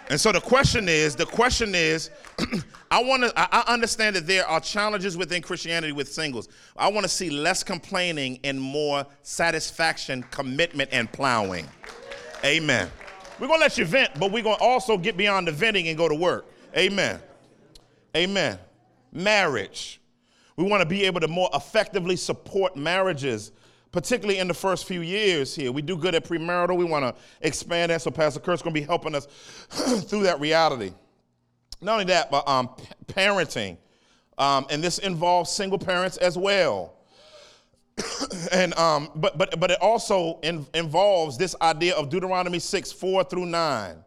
[0.10, 2.10] And so the question is, the question is,
[2.92, 3.34] I want to.
[3.36, 6.50] I understand that there are challenges within Christianity with singles.
[6.76, 11.68] I want to see less complaining and more satisfaction, commitment, and plowing.
[12.44, 12.90] Amen.
[13.40, 16.10] We're gonna let you vent, but we're gonna also get beyond the venting and go
[16.10, 16.48] to work.
[16.76, 17.20] Amen.
[18.18, 18.58] Amen.
[19.12, 20.02] Marriage.
[20.56, 23.52] We want to be able to more effectively support marriages
[23.92, 25.72] particularly in the first few years here.
[25.72, 26.78] We do good at premarital.
[26.78, 29.26] We want to expand that, so Pastor Kurt's going to be helping us
[30.08, 30.94] through that reality.
[31.82, 32.70] Not only that, but um,
[33.08, 33.78] parenting.
[34.38, 36.94] Um, and this involves single parents as well.
[38.52, 43.24] and um, but but but it also in, involves this idea of Deuteronomy 6, 4
[43.26, 43.98] through 9.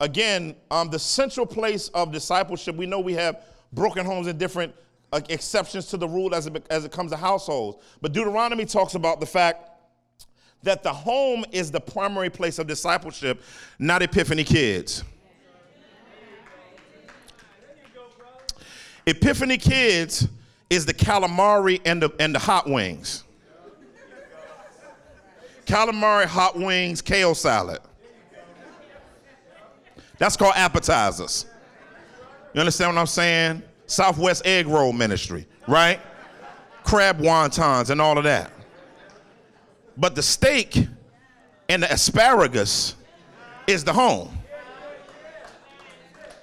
[0.00, 4.74] Again, um, the central place of discipleship, we know we have broken homes in different
[5.12, 7.78] exceptions to the rule as it, as it comes to households.
[8.00, 9.70] But Deuteronomy talks about the fact
[10.62, 13.42] that the home is the primary place of discipleship,
[13.78, 15.04] not Epiphany kids.
[19.06, 20.28] Epiphany kids
[20.68, 23.24] is the calamari and the, and the hot wings.
[25.66, 27.80] Calamari, hot wings, kale salad.
[30.18, 31.46] That's called appetizers.
[32.52, 33.62] You understand what I'm saying?
[33.90, 36.00] Southwest Egg Roll Ministry, right?
[36.84, 38.52] Crab wontons and all of that.
[39.96, 40.86] But the steak
[41.68, 42.94] and the asparagus
[43.66, 44.30] is the home.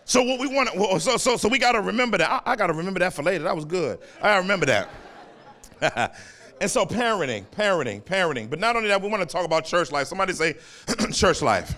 [0.04, 2.30] So what we want to, so, so, so we got to remember that.
[2.30, 3.46] I, I got to remember that for later.
[3.46, 4.00] That was good.
[4.22, 4.90] I remember that.
[6.62, 8.50] and so parenting, parenting, parenting.
[8.50, 10.08] But not only that, we want to talk about church life.
[10.08, 10.56] Somebody say
[11.14, 11.76] church life.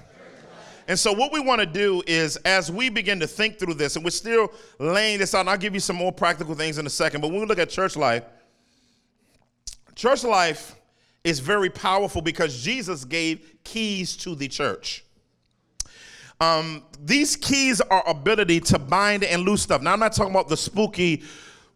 [0.89, 3.95] And so, what we want to do is, as we begin to think through this,
[3.95, 6.87] and we're still laying this out, and I'll give you some more practical things in
[6.87, 8.23] a second, but when we look at church life,
[9.93, 10.75] church life
[11.23, 15.05] is very powerful because Jesus gave keys to the church.
[16.41, 19.83] Um, these keys are ability to bind and loose stuff.
[19.83, 21.21] Now, I'm not talking about the spooky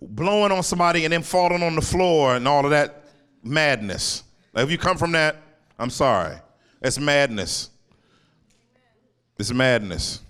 [0.01, 3.03] blowing on somebody and then falling on the floor and all of that
[3.43, 4.23] madness.
[4.55, 5.35] If you come from that,
[5.77, 6.37] I'm sorry.
[6.81, 7.69] It's madness.
[9.37, 10.21] It's madness.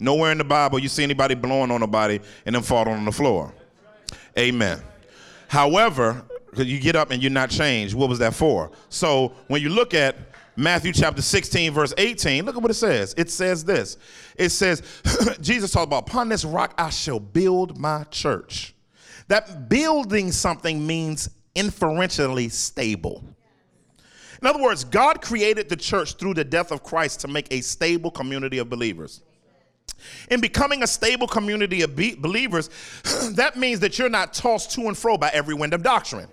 [0.00, 3.12] Nowhere in the Bible you see anybody blowing on nobody and then falling on the
[3.12, 3.54] floor.
[4.38, 4.80] Amen.
[5.48, 6.24] However,
[6.56, 7.94] you get up and you're not changed.
[7.94, 8.70] What was that for?
[8.88, 10.16] So when you look at
[10.56, 13.14] Matthew chapter 16, verse 18, look at what it says.
[13.16, 13.96] It says this.
[14.36, 14.82] It says,
[15.40, 18.74] Jesus talked about, upon this rock I shall build my church.
[19.28, 23.24] That building something means inferentially stable.
[24.44, 27.62] In other words, God created the church through the death of Christ to make a
[27.62, 29.22] stable community of believers.
[30.30, 32.68] In becoming a stable community of be- believers,
[33.30, 36.28] that means that you're not tossed to and fro by every wind of doctrine.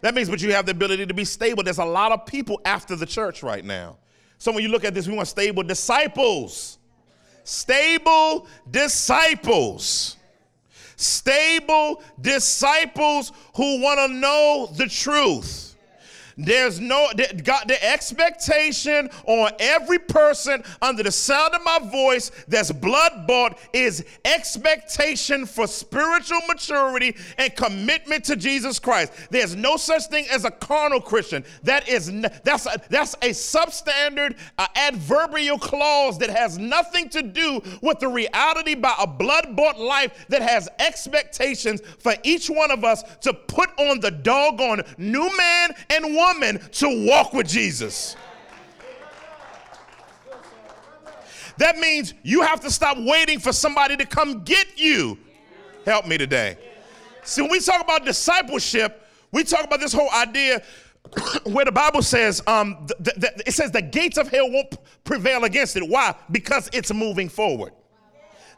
[0.00, 1.62] That means, but you have the ability to be stable.
[1.62, 3.98] There's a lot of people after the church right now.
[4.38, 6.78] So when you look at this, we want stable disciples.
[7.44, 10.16] Stable disciples.
[10.96, 15.69] Stable disciples who want to know the truth.
[16.44, 23.26] There's no the expectation on every person under the sound of my voice that's blood
[23.26, 29.12] bought is expectation for spiritual maturity and commitment to Jesus Christ.
[29.30, 31.44] There's no such thing as a carnal Christian.
[31.62, 32.10] That is
[32.44, 34.36] that's a, that's a substandard
[34.74, 40.26] adverbial clause that has nothing to do with the reality by a blood bought life
[40.28, 45.74] that has expectations for each one of us to put on the doggone new man
[45.90, 46.29] and woman
[46.72, 48.16] to walk with Jesus.
[51.58, 55.18] That means you have to stop waiting for somebody to come get you.
[55.84, 56.56] Help me today.
[57.22, 60.62] See, when we talk about discipleship, we talk about this whole idea
[61.44, 65.44] where the Bible says, um, th- th- it says the gates of hell won't prevail
[65.44, 65.86] against it.
[65.86, 66.14] Why?
[66.30, 67.72] Because it's moving forward.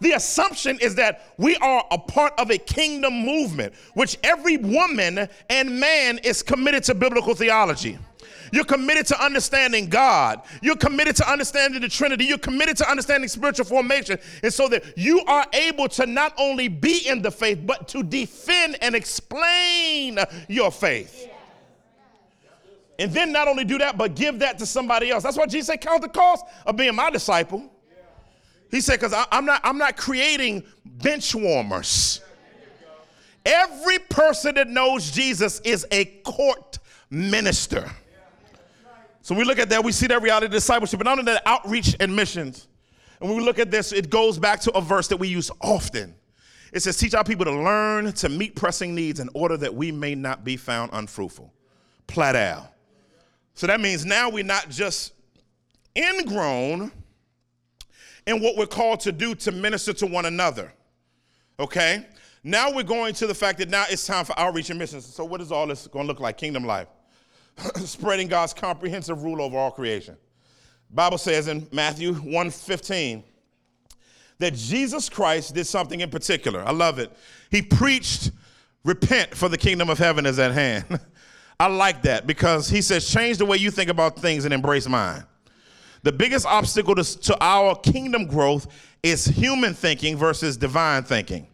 [0.02, 5.28] The assumption is that we are a part of a kingdom movement, which every woman
[5.48, 7.98] and man is committed to biblical theology.
[8.50, 10.42] You're committed to understanding God.
[10.60, 12.24] You're committed to understanding the Trinity.
[12.24, 14.18] You're committed to understanding spiritual formation.
[14.42, 18.02] And so that you are able to not only be in the faith, but to
[18.02, 21.28] defend and explain your faith.
[22.98, 25.22] And then not only do that, but give that to somebody else.
[25.22, 27.70] That's why Jesus said, Count the cost of being my disciple.
[28.72, 32.22] He said, because I'm not, I'm not creating bench warmers.
[33.44, 36.78] Every person that knows Jesus is a court
[37.10, 37.88] minister.
[39.20, 41.42] So we look at that, we see that reality of discipleship, but not only that,
[41.46, 42.66] outreach and missions.
[43.20, 45.50] And when we look at this, it goes back to a verse that we use
[45.60, 46.14] often.
[46.72, 49.92] It says, Teach our people to learn to meet pressing needs in order that we
[49.92, 51.52] may not be found unfruitful.
[52.08, 52.66] Platal.
[53.54, 55.12] So that means now we're not just
[55.94, 56.90] ingrown,
[58.26, 60.72] and what we're called to do to minister to one another.
[61.58, 62.06] Okay?
[62.44, 65.06] Now we're going to the fact that now it's time for outreach and missions.
[65.06, 66.36] So, what is all this going to look like?
[66.36, 66.88] Kingdom life.
[67.76, 70.16] Spreading God's comprehensive rule over all creation.
[70.90, 73.22] Bible says in Matthew 1:15
[74.38, 76.62] that Jesus Christ did something in particular.
[76.64, 77.12] I love it.
[77.50, 78.32] He preached,
[78.84, 80.84] repent for the kingdom of heaven is at hand.
[81.60, 84.88] I like that because he says, change the way you think about things and embrace
[84.88, 85.24] mine.
[86.02, 88.66] The biggest obstacle to, to our kingdom growth
[89.02, 91.46] is human thinking versus divine thinking.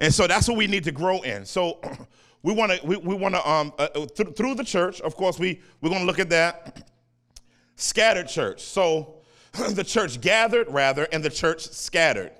[0.00, 1.44] And so that's what we need to grow in.
[1.44, 1.80] So
[2.42, 5.16] we want to we, we want to um uh, uh, th- through the church, of
[5.16, 6.90] course we we're going to look at that
[7.76, 8.62] scattered church.
[8.62, 9.16] So
[9.52, 12.32] the church gathered rather and the church scattered.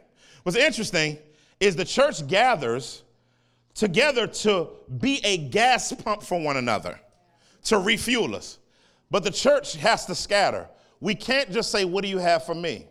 [0.43, 1.19] What's interesting
[1.61, 3.03] is the church gathers
[3.75, 4.69] together to
[4.99, 7.01] be a gas pump for one another,
[7.65, 8.59] to refuel us.
[9.11, 10.69] But the church has to scatter.
[11.05, 12.87] We can't just say, What do you have for me?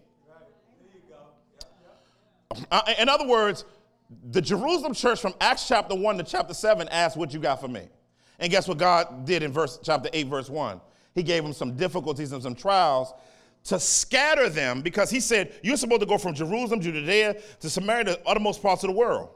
[2.70, 3.66] Uh, in other words,
[4.30, 7.68] the Jerusalem church from Acts chapter 1 to chapter 7 asked, What you got for
[7.68, 7.90] me?
[8.38, 10.80] And guess what God did in verse chapter 8, verse 1?
[11.16, 13.16] He gave them some difficulties and some trials
[13.64, 17.68] to scatter them because he said, You're supposed to go from Jerusalem, to Judea, to
[17.68, 19.30] Samaria, the uttermost parts of the world.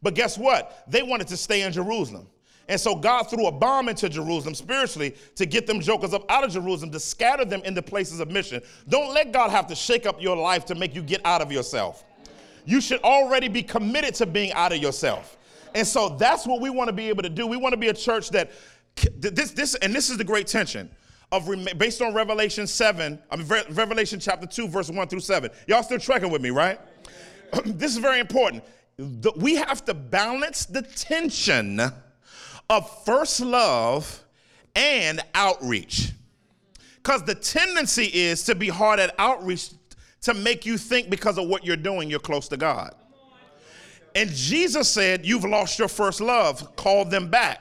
[0.00, 0.84] But guess what?
[0.86, 2.28] They wanted to stay in Jerusalem.
[2.68, 6.44] And so God threw a bomb into Jerusalem spiritually to get them jokers up out
[6.44, 8.62] of Jerusalem, to scatter them in the places of mission.
[8.88, 11.50] Don't let God have to shake up your life to make you get out of
[11.50, 12.04] yourself.
[12.64, 15.36] You should already be committed to being out of yourself.
[15.74, 17.46] And so that's what we want to be able to do.
[17.46, 18.50] We want to be a church that
[19.16, 20.90] this this and this is the great tension
[21.32, 21.48] of
[21.78, 25.50] based on Revelation 7, I mean Revelation chapter 2 verse 1 through 7.
[25.66, 26.78] Y'all still tracking with me, right?
[27.64, 28.62] this is very important.
[29.36, 31.80] We have to balance the tension
[32.72, 34.24] of first love
[34.74, 36.12] and outreach.
[36.96, 39.70] Because the tendency is to be hard at outreach
[40.22, 42.94] to make you think because of what you're doing, you're close to God.
[44.14, 47.60] And Jesus said, You've lost your first love, call them back.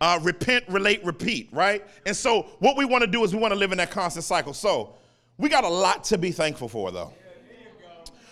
[0.00, 1.86] Uh, repent, relate, repeat, right?
[2.04, 4.24] And so, what we want to do is we want to live in that constant
[4.24, 4.52] cycle.
[4.52, 4.96] So,
[5.38, 7.12] we got a lot to be thankful for, though.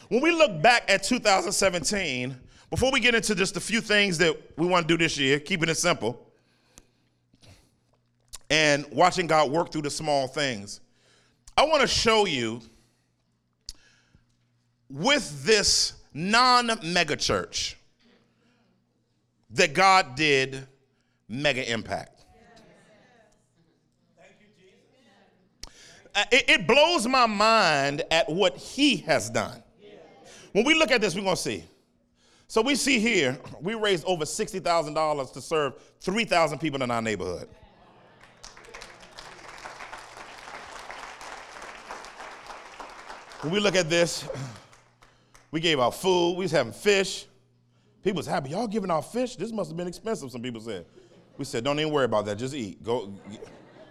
[0.08, 2.36] When we look back at 2017,
[2.70, 5.40] before we get into just a few things that we want to do this year,
[5.40, 6.24] keeping it simple,
[8.48, 10.80] and watching God work through the small things,
[11.56, 12.62] I want to show you
[14.88, 17.76] with this non mega church
[19.50, 20.66] that God did
[21.28, 22.24] mega impact.
[26.12, 29.62] Uh, it, it blows my mind at what he has done.
[30.52, 31.64] When we look at this, we're going to see.
[32.50, 37.48] So we see here, we raised over $60,000 to serve 3,000 people in our neighborhood.
[43.42, 44.28] When we look at this,
[45.52, 47.26] we gave out food, we was having fish.
[48.02, 48.50] People was happy.
[48.50, 49.36] Y'all giving out fish?
[49.36, 50.86] This must have been expensive, some people said.
[51.38, 52.36] We said, don't even worry about that.
[52.36, 52.82] Just eat.
[52.82, 53.14] Go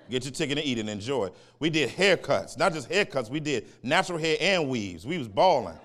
[0.10, 1.30] get your ticket and eat and enjoy.
[1.60, 3.30] We did haircuts, not just haircuts.
[3.30, 5.08] We did natural hair and weaves.
[5.08, 5.80] We was balling.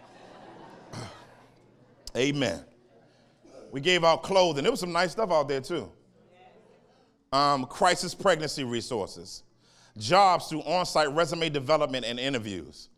[2.17, 2.61] Amen.
[3.73, 4.63] We gave out clothing.
[4.63, 5.91] There was some nice stuff out there too.
[7.33, 9.43] Um, crisis pregnancy resources,
[9.99, 12.89] jobs through on-site resume development and interviews.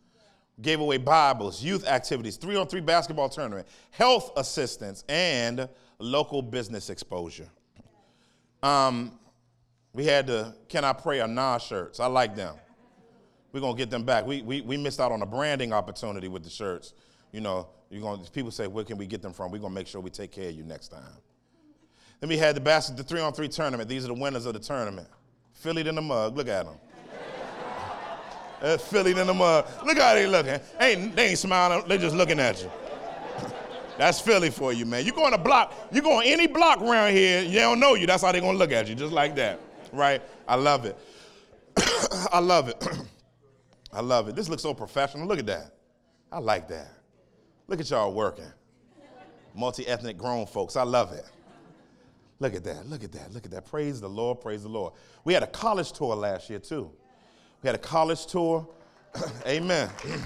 [0.61, 5.67] Gave away Bibles, youth activities, three-on-three basketball tournament, health assistance, and
[5.99, 7.49] local business exposure.
[8.61, 9.19] Um,
[9.93, 11.99] we had the Can I Pray or Nah shirts.
[11.99, 12.55] I like them.
[13.51, 14.27] We're going to get them back.
[14.27, 16.93] We, we, we missed out on a branding opportunity with the shirts.
[17.31, 19.51] You know, you're going people say, where can we get them from?
[19.51, 21.01] We're going to make sure we take care of you next time.
[22.19, 23.89] Then we had the basket, the three on three tournament.
[23.89, 25.07] These are the winners of the tournament.
[25.53, 26.35] Philly in the mug.
[26.35, 26.75] Look at them.
[28.61, 29.67] That's uh, Philly in the mug.
[29.85, 30.59] Look how they looking.
[30.79, 31.83] Ain't, they ain't smiling.
[31.87, 32.71] They're just looking at you.
[33.97, 35.05] That's Philly for you, man.
[35.05, 37.95] You go on a block, you go on any block around here, they don't know
[37.95, 38.05] you.
[38.05, 39.59] That's how they're gonna look at you, just like that.
[39.91, 40.21] Right?
[40.47, 40.97] I love it.
[42.31, 42.87] I love it.
[43.93, 44.35] I love it.
[44.35, 45.27] This looks so professional.
[45.27, 45.73] Look at that.
[46.31, 46.96] I like that.
[47.67, 48.51] Look at y'all working.
[49.53, 50.75] Multi-ethnic grown folks.
[50.75, 51.25] I love it.
[52.39, 52.87] Look at that.
[52.87, 53.33] Look at that.
[53.33, 53.65] Look at that.
[53.65, 54.41] Praise the Lord.
[54.41, 54.93] Praise the Lord.
[55.23, 56.91] We had a college tour last year too.
[57.61, 58.67] We had a college tour.
[59.47, 59.89] Amen.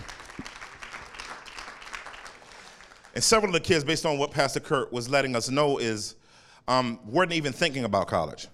[3.14, 6.16] And several of the kids, based on what Pastor Kurt was letting us know, is
[6.68, 8.48] um, weren't even thinking about college.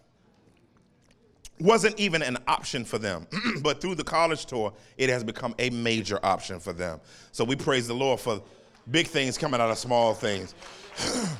[1.59, 3.27] Wasn't even an option for them.
[3.61, 6.99] but through the college tour, it has become a major option for them.
[7.31, 8.41] So we praise the Lord for
[8.89, 10.53] big things coming out of small things.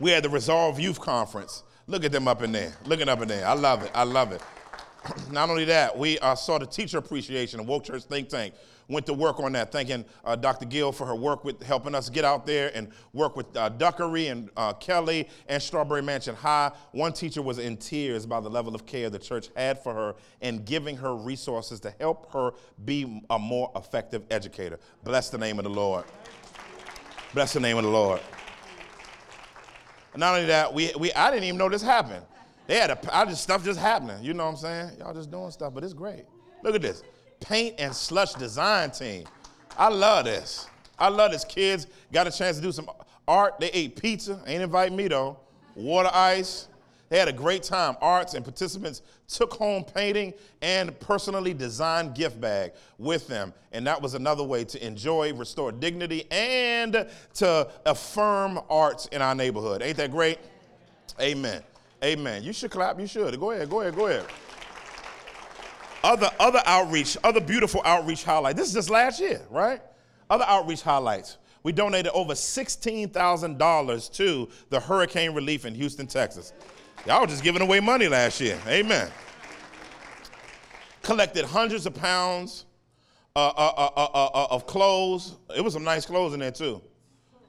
[0.00, 1.62] we had the Resolve Youth Conference.
[1.86, 2.72] Look at them up in there.
[2.84, 3.46] Looking up in there.
[3.46, 3.90] I love it.
[3.94, 4.42] I love it.
[5.30, 8.54] Not only that, we uh, saw the teacher appreciation of Woke Church Think Tank
[8.90, 10.66] went to work on that, thanking uh, Dr.
[10.66, 14.30] Gill for her work with helping us get out there and work with uh, Duckrey
[14.30, 16.72] and uh, Kelly and Strawberry Mansion High.
[16.92, 20.14] One teacher was in tears by the level of care the church had for her
[20.42, 22.52] and giving her resources to help her
[22.84, 24.78] be a more effective educator.
[25.04, 26.04] Bless the name of the Lord.
[27.32, 28.20] Bless the name of the Lord.
[30.16, 32.24] Not only that, we, we I didn't even know this happened.
[32.66, 34.22] They had a, I just stuff just happening.
[34.22, 34.90] You know what I'm saying?
[34.98, 36.24] Y'all just doing stuff, but it's great.
[36.62, 37.04] Look at this
[37.40, 39.24] paint and slush design team.
[39.76, 40.66] I love this.
[40.98, 41.44] I love this.
[41.44, 42.88] Kids got a chance to do some
[43.26, 43.58] art.
[43.58, 44.40] They ate pizza.
[44.46, 45.38] Ain't invite me though.
[45.74, 46.68] Water ice,
[47.08, 47.96] They had a great time.
[48.00, 53.52] Arts and participants took home painting and personally designed gift bag with them.
[53.72, 59.34] And that was another way to enjoy, restore dignity, and to affirm arts in our
[59.34, 59.82] neighborhood.
[59.82, 60.38] Ain't that great?
[61.20, 61.62] Amen.
[62.02, 62.42] Amen.
[62.42, 62.98] You should clap.
[63.00, 63.38] You should.
[63.38, 63.70] Go ahead.
[63.70, 63.94] Go ahead.
[63.94, 64.26] Go ahead.
[66.02, 68.58] Other, other outreach, other beautiful outreach highlights.
[68.58, 69.80] This is just last year, right?
[70.30, 71.36] Other outreach highlights.
[71.62, 76.54] We donated over $16,000 to the hurricane relief in Houston, Texas.
[77.06, 78.58] Y'all just giving away money last year.
[78.66, 79.10] Amen.
[81.02, 82.64] Collected hundreds of pounds
[83.36, 85.36] uh, uh, uh, of clothes.
[85.54, 86.80] It was some nice clothes in there, too.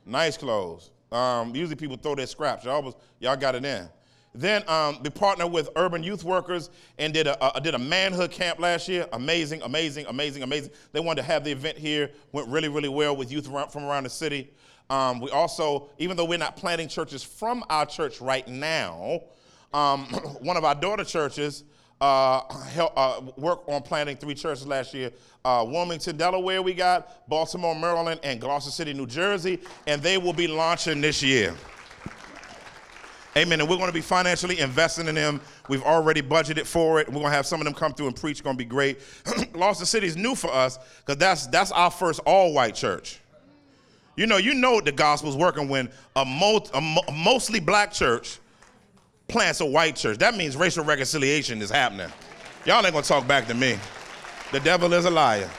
[0.06, 0.92] Nice clothes.
[1.12, 2.66] Um, usually people throw their scraps.
[2.66, 3.88] Y'all, was, y'all got it in.
[4.34, 8.32] Then um, we partnered with urban youth workers and did a, a, did a manhood
[8.32, 9.08] camp last year.
[9.12, 10.72] Amazing, amazing, amazing, amazing.
[10.94, 12.12] They wanted to have the event here.
[12.32, 14.50] Went really, really well with youth from around the city.
[14.90, 19.22] Um, we also, even though we're not planting churches from our church right now,
[19.74, 20.06] um,
[20.42, 21.64] one of our daughter churches
[22.00, 22.42] uh,
[22.96, 25.12] uh, worked on planting three churches last year.
[25.46, 30.34] Uh, Wilmington, Delaware, we got Baltimore, Maryland, and Gloucester City, New Jersey, and they will
[30.34, 31.56] be launching this year.
[33.38, 33.62] Amen.
[33.62, 35.40] And we're going to be financially investing in them.
[35.70, 37.08] We've already budgeted for it.
[37.08, 38.32] We're going to have some of them come through and preach.
[38.32, 39.00] It's going to be great.
[39.54, 43.20] Gloucester City is new for us because that's that's our first all-white church.
[44.18, 48.40] You know, you know the gospel's working when a, a, a mostly black church
[49.30, 50.18] plants a white church.
[50.18, 52.12] That means racial reconciliation is happening.
[52.66, 53.80] Y'all ain't gonna talk back to me.
[54.52, 55.50] The devil is a liar.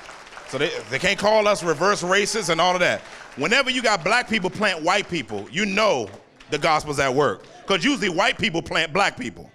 [0.49, 3.01] So they, they can't call us reverse racists and all of that.
[3.37, 6.11] Whenever you got black people plant white people, you know
[6.51, 7.45] the gospel's at work.
[7.67, 9.51] Because usually white people plant black people.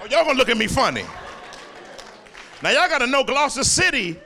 [0.00, 1.04] Oh, y'all gonna look at me funny.
[2.62, 4.18] Now y'all gotta know Gloucester City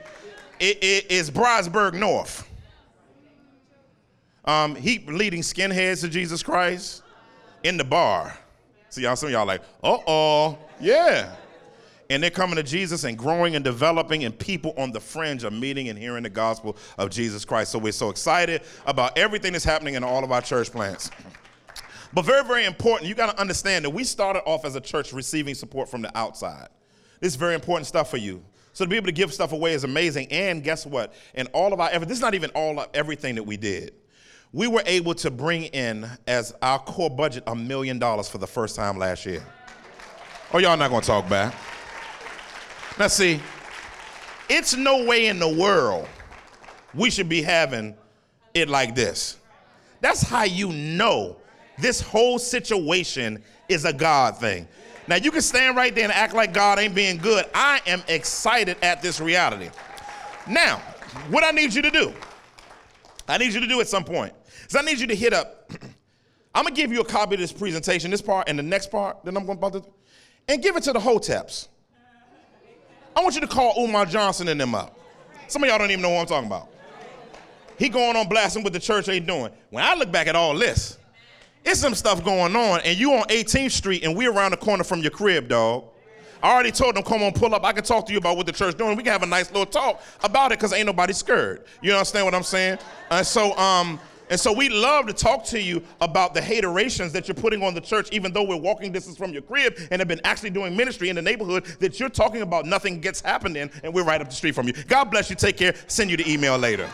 [0.59, 2.47] is Bridesburg North.
[4.45, 7.01] Um, he leading skinheads to Jesus Christ
[7.63, 8.37] in the bar.
[8.89, 11.35] See, y'all, some of y'all like, uh oh, yeah.
[12.09, 15.51] And they're coming to Jesus and growing and developing, and people on the fringe are
[15.51, 17.71] meeting and hearing the gospel of Jesus Christ.
[17.71, 21.09] So we're so excited about everything that's happening in all of our church plants.
[22.13, 25.13] But very, very important, you got to understand that we started off as a church
[25.13, 26.67] receiving support from the outside.
[27.19, 28.43] This is very important stuff for you.
[28.73, 30.27] So to be able to give stuff away is amazing.
[30.31, 31.13] And guess what?
[31.33, 33.93] In all of our effort, this is not even all of everything that we did
[34.53, 38.47] we were able to bring in as our core budget a million dollars for the
[38.47, 39.43] first time last year.
[40.53, 41.55] Oh, y'all not gonna talk back.
[42.99, 43.41] Now, see,
[44.49, 46.07] it's no way in the world
[46.93, 47.95] we should be having
[48.53, 49.37] it like this.
[49.99, 51.37] That's how you know
[51.77, 54.67] this whole situation is a God thing.
[55.07, 57.45] Now, you can stand right there and act like God ain't being good.
[57.53, 59.69] I am excited at this reality.
[60.47, 60.77] Now,
[61.29, 62.13] what I need you to do,
[63.27, 64.33] I need you to do at some point
[64.73, 65.71] so I need you to hit up.
[66.55, 69.23] I'm gonna give you a copy of this presentation, this part, and the next part
[69.23, 69.83] that I'm going to,
[70.47, 71.67] and give it to the hoteps.
[73.15, 74.97] I want you to call Umar Johnson and them up.
[75.47, 76.69] Some of y'all don't even know what I'm talking about.
[77.77, 79.51] He going on blasting what the church ain't doing.
[79.69, 80.97] When I look back at all this,
[81.65, 84.83] it's some stuff going on, and you on 18th Street, and we around the corner
[84.83, 85.85] from your crib, dog.
[86.41, 87.63] I already told them, come on, pull up.
[87.63, 88.97] I can talk to you about what the church doing.
[88.97, 91.63] We can have a nice little talk about it, because ain't nobody scared.
[91.81, 92.79] You understand what I'm saying?
[93.09, 93.97] And so, um,
[94.29, 97.73] and so we love to talk to you about the haterations that you're putting on
[97.73, 100.75] the church, even though we're walking distance from your crib and have been actually doing
[100.75, 104.29] ministry in the neighborhood that you're talking about nothing gets happening and we're right up
[104.29, 104.73] the street from you.
[104.87, 105.35] God bless you.
[105.35, 105.75] Take care.
[105.87, 106.89] Send you the email later.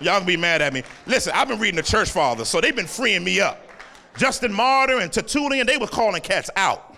[0.00, 0.82] Y'all can be mad at me.
[1.06, 3.60] Listen, I've been reading the church fathers, so they've been freeing me up.
[4.16, 6.96] Justin Martyr and Tertullian, they were calling cats out.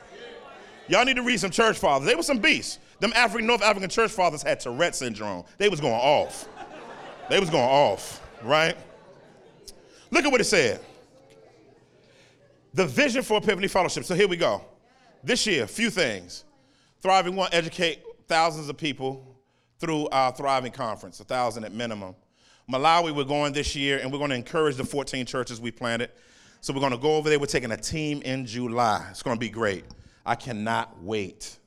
[0.88, 2.06] Y'all need to read some church fathers.
[2.06, 2.78] They were some beasts.
[3.00, 5.44] Them African, North African church fathers had Tourette syndrome.
[5.58, 6.48] They was going off.
[7.28, 8.76] They was going off, right?
[10.10, 10.80] Look at what it said.
[12.74, 14.04] The vision for Epiphany Fellowship.
[14.04, 14.64] So here we go.
[15.22, 16.44] This year, a few things.
[17.00, 19.24] Thriving One, educate thousands of people
[19.78, 22.14] through our Thriving Conference, a thousand at minimum.
[22.70, 26.10] Malawi, we're going this year, and we're going to encourage the 14 churches we planted.
[26.60, 27.38] So we're going to go over there.
[27.38, 29.06] We're taking a team in July.
[29.10, 29.84] It's going to be great.
[30.26, 31.58] I cannot wait.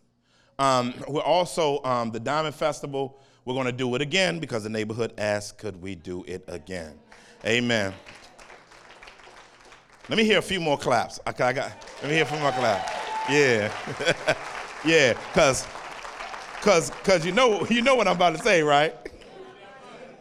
[0.59, 3.19] Um, we're also um, the Diamond Festival.
[3.45, 6.99] We're going to do it again because the neighborhood asked, could we do it again?
[7.45, 7.93] Amen.
[10.07, 11.19] Let me hear a few more claps.
[11.25, 12.93] I, I got, let me hear a few more claps.
[13.27, 13.73] Yeah.
[14.85, 15.67] yeah, because
[16.61, 18.95] cause, cause you know you know what I'm about to say, right?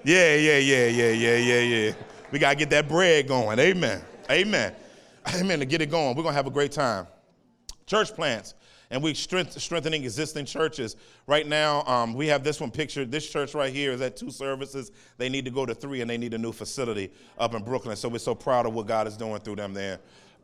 [0.05, 1.93] Yeah, yeah, yeah, yeah, yeah, yeah, yeah.
[2.31, 3.59] We gotta get that bread going.
[3.59, 4.03] Amen.
[4.31, 4.75] Amen.
[5.35, 5.59] Amen.
[5.59, 6.17] To get it going.
[6.17, 7.07] We're gonna have a great time.
[7.87, 8.55] Church plants
[8.91, 10.97] and we're strengthening existing churches.
[11.27, 13.11] Right now, um, we have this one pictured.
[13.11, 14.91] This church right here is at two services.
[15.17, 17.97] They need to go to three, and they need a new facility up in Brooklyn.
[17.97, 20.01] So we're so proud of what God is doing through them there.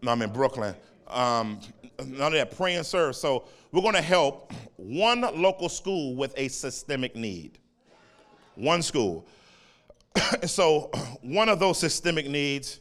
[0.06, 0.74] I'm in Brooklyn.
[1.08, 1.60] Um,
[2.06, 2.56] none of that.
[2.56, 3.16] Pray and serve.
[3.16, 7.58] So we're going to help one local school with a systemic need.
[8.54, 9.26] One school.
[10.46, 10.90] so
[11.22, 12.80] one of those systemic needs,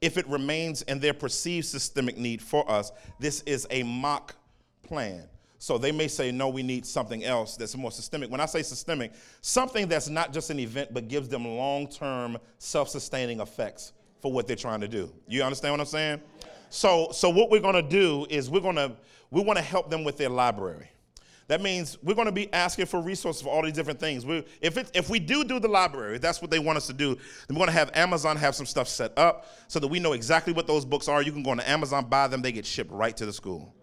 [0.00, 4.34] if it remains in their perceived systemic need for us, this is a mock
[4.82, 5.28] plan.
[5.58, 8.32] So they may say, no, we need something else that's more systemic.
[8.32, 9.12] When I say systemic,
[9.42, 14.32] something that's not just an event, but gives them long term self sustaining effects for
[14.32, 15.12] what they're trying to do.
[15.28, 16.20] You understand what I'm saying?
[16.68, 18.96] So, so what we're going to do is we're going to
[19.30, 20.90] we want to help them with their library.
[21.48, 24.24] That means we're going to be asking for resources for all these different things.
[24.24, 26.92] We, if, it, if we do do the library, that's what they want us to
[26.92, 30.00] do, then we're going to have Amazon have some stuff set up so that we
[30.00, 31.22] know exactly what those books are.
[31.22, 33.74] You can go on Amazon, buy them, they get shipped right to the school.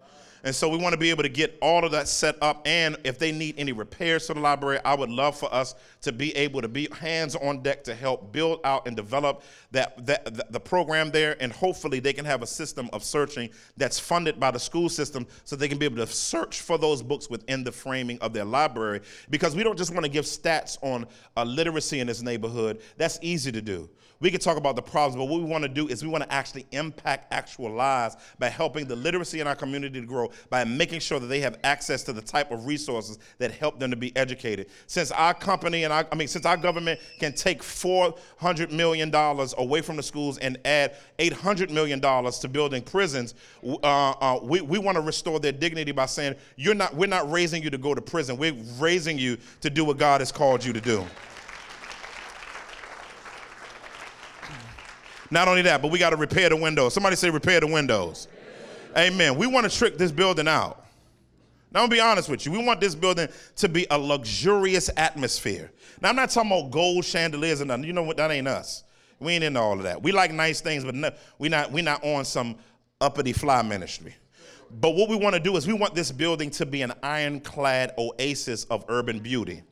[0.42, 2.62] And so we want to be able to get all of that set up.
[2.66, 6.12] And if they need any repairs to the library, I would love for us to
[6.12, 10.52] be able to be hands on deck to help build out and develop that, that
[10.52, 11.36] the program there.
[11.40, 15.26] And hopefully they can have a system of searching that's funded by the school system
[15.44, 18.44] so they can be able to search for those books within the framing of their
[18.44, 19.00] library.
[19.28, 22.80] Because we don't just want to give stats on uh, literacy in this neighborhood.
[22.96, 23.90] That's easy to do.
[24.20, 26.24] We can talk about the problems, but what we want to do is we want
[26.24, 30.62] to actually impact actual lives by helping the literacy in our community to grow, by
[30.64, 33.96] making sure that they have access to the type of resources that help them to
[33.96, 34.66] be educated.
[34.86, 39.10] Since our company and our, I mean, since our government can take $400 million
[39.56, 44.78] away from the schools and add $800 million to building prisons, uh, uh, we, we
[44.78, 47.94] want to restore their dignity by saying, you're not, we're not raising you to go
[47.94, 48.36] to prison.
[48.36, 51.06] We're raising you to do what God has called you to do.
[55.30, 56.94] Not only that, but we got to repair the windows.
[56.94, 58.28] Somebody say, repair the windows.
[58.96, 59.36] Amen.
[59.36, 60.84] We want to trick this building out.
[61.72, 62.52] Now, I'm gonna be honest with you.
[62.52, 65.70] We want this building to be a luxurious atmosphere.
[66.02, 67.84] Now, I'm not talking about gold chandeliers and nothing.
[67.84, 68.16] You know what?
[68.16, 68.82] That ain't us.
[69.20, 70.02] We ain't into all of that.
[70.02, 72.56] We like nice things, but no, we not we not on some
[73.00, 74.16] uppity fly ministry.
[74.80, 77.94] But what we want to do is we want this building to be an ironclad
[77.98, 79.62] oasis of urban beauty.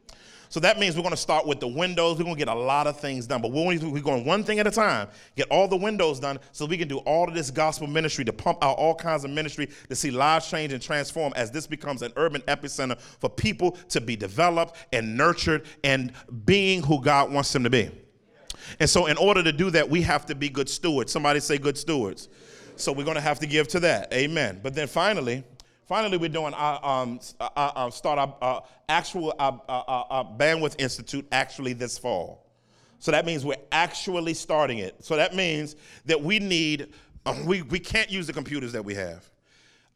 [0.49, 2.19] So that means we're going to start with the windows.
[2.19, 3.43] We're going to get a lot of things done.
[3.43, 6.79] But we're going one thing at a time, get all the windows done so we
[6.79, 9.95] can do all of this gospel ministry to pump out all kinds of ministry to
[9.95, 14.17] see lives change and transform as this becomes an urban epicenter for people to be
[14.17, 16.13] developed and nurtured and
[16.45, 17.91] being who God wants them to be.
[18.81, 21.13] And so, in order to do that, we have to be good stewards.
[21.13, 22.29] Somebody say good stewards.
[22.77, 24.13] So, we're going to have to give to that.
[24.13, 24.61] Amen.
[24.63, 25.45] But then finally,
[25.89, 29.33] Finally, we're doing our, um, our, uh, our uh, uh, start our, actual
[30.39, 32.45] bandwidth institute actually this fall.
[32.99, 35.03] So that means we're actually starting it.
[35.03, 36.93] So that means that we need
[37.25, 39.29] um, we, we can't use the computers that we have.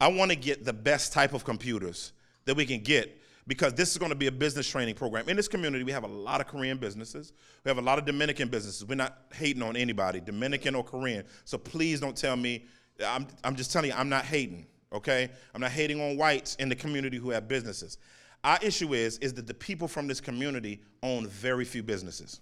[0.01, 2.13] I want to get the best type of computers
[2.47, 5.29] that we can get because this is going to be a business training program.
[5.29, 7.35] In this community, we have a lot of Korean businesses.
[7.65, 8.85] We have a lot of Dominican businesses.
[8.85, 11.25] We're not hating on anybody, Dominican or Korean.
[11.45, 12.65] So please don't tell me,
[13.05, 15.29] I'm, I'm just telling you, I'm not hating okay?
[15.55, 17.99] I'm not hating on whites in the community who have businesses.
[18.45, 22.41] Our issue is, is that the people from this community own very few businesses.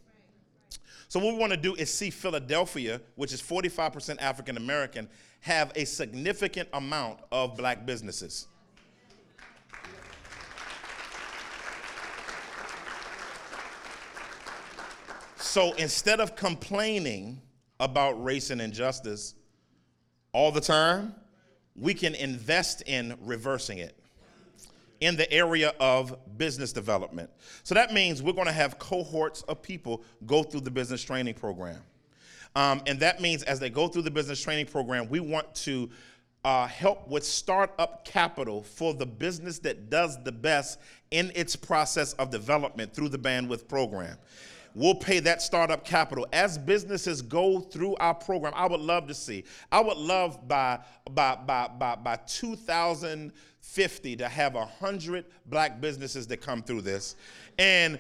[1.09, 5.09] So what we want to do is see Philadelphia, which is 45% African American,
[5.41, 8.47] have a significant amount of black businesses.
[15.39, 17.43] So instead of complaining
[17.81, 19.35] about race and injustice
[20.33, 21.13] all the time,
[21.81, 23.97] we can invest in reversing it
[25.01, 27.31] in the area of business development.
[27.63, 31.35] So that means we're going to have cohorts of people go through the business training
[31.35, 31.81] program.
[32.55, 35.89] Um, and that means as they go through the business training program, we want to
[36.45, 40.79] uh, help with startup capital for the business that does the best
[41.11, 44.17] in its process of development through the bandwidth program
[44.75, 46.27] we'll pay that startup capital.
[46.33, 49.45] As businesses go through our program, I would love to see.
[49.71, 56.27] I would love by by by by, by 2050 to have a hundred black businesses
[56.29, 57.17] that come through this,
[57.59, 57.99] and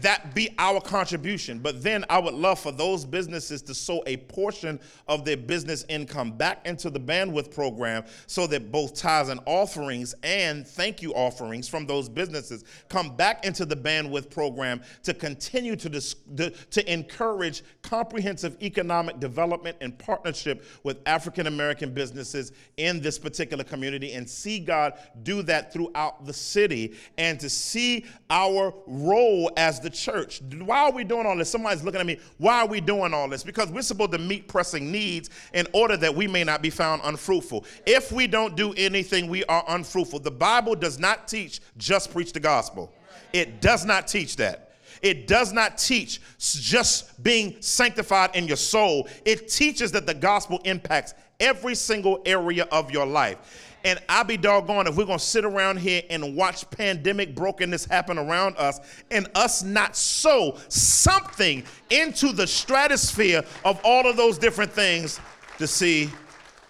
[0.00, 1.58] that be our contribution.
[1.58, 5.84] But then I would love for those businesses to sow a portion of their business
[5.88, 11.12] income back into the bandwidth program so that both tithes and offerings and thank you
[11.14, 17.62] offerings from those businesses come back into the bandwidth program to continue to, to encourage
[17.82, 24.58] comprehensive economic development and partnership with African American businesses in this particular community and see
[24.58, 30.40] God do that throughout the city and to see our role as the church.
[30.40, 31.50] Why are we doing all this?
[31.50, 32.18] Somebody's looking at me.
[32.38, 33.44] Why are we doing all this?
[33.44, 37.02] Because we're supposed to meet pressing needs in order that we may not be found
[37.04, 37.64] unfruitful.
[37.86, 40.20] If we don't do anything, we are unfruitful.
[40.20, 42.92] The Bible does not teach just preach the gospel,
[43.32, 44.68] it does not teach that.
[45.02, 49.08] It does not teach just being sanctified in your soul.
[49.24, 53.71] It teaches that the gospel impacts every single area of your life.
[53.84, 57.84] And I'll be doggone if we're going to sit around here and watch pandemic brokenness
[57.84, 58.78] happen around us
[59.10, 65.20] and us not sow something into the stratosphere of all of those different things
[65.58, 66.10] to see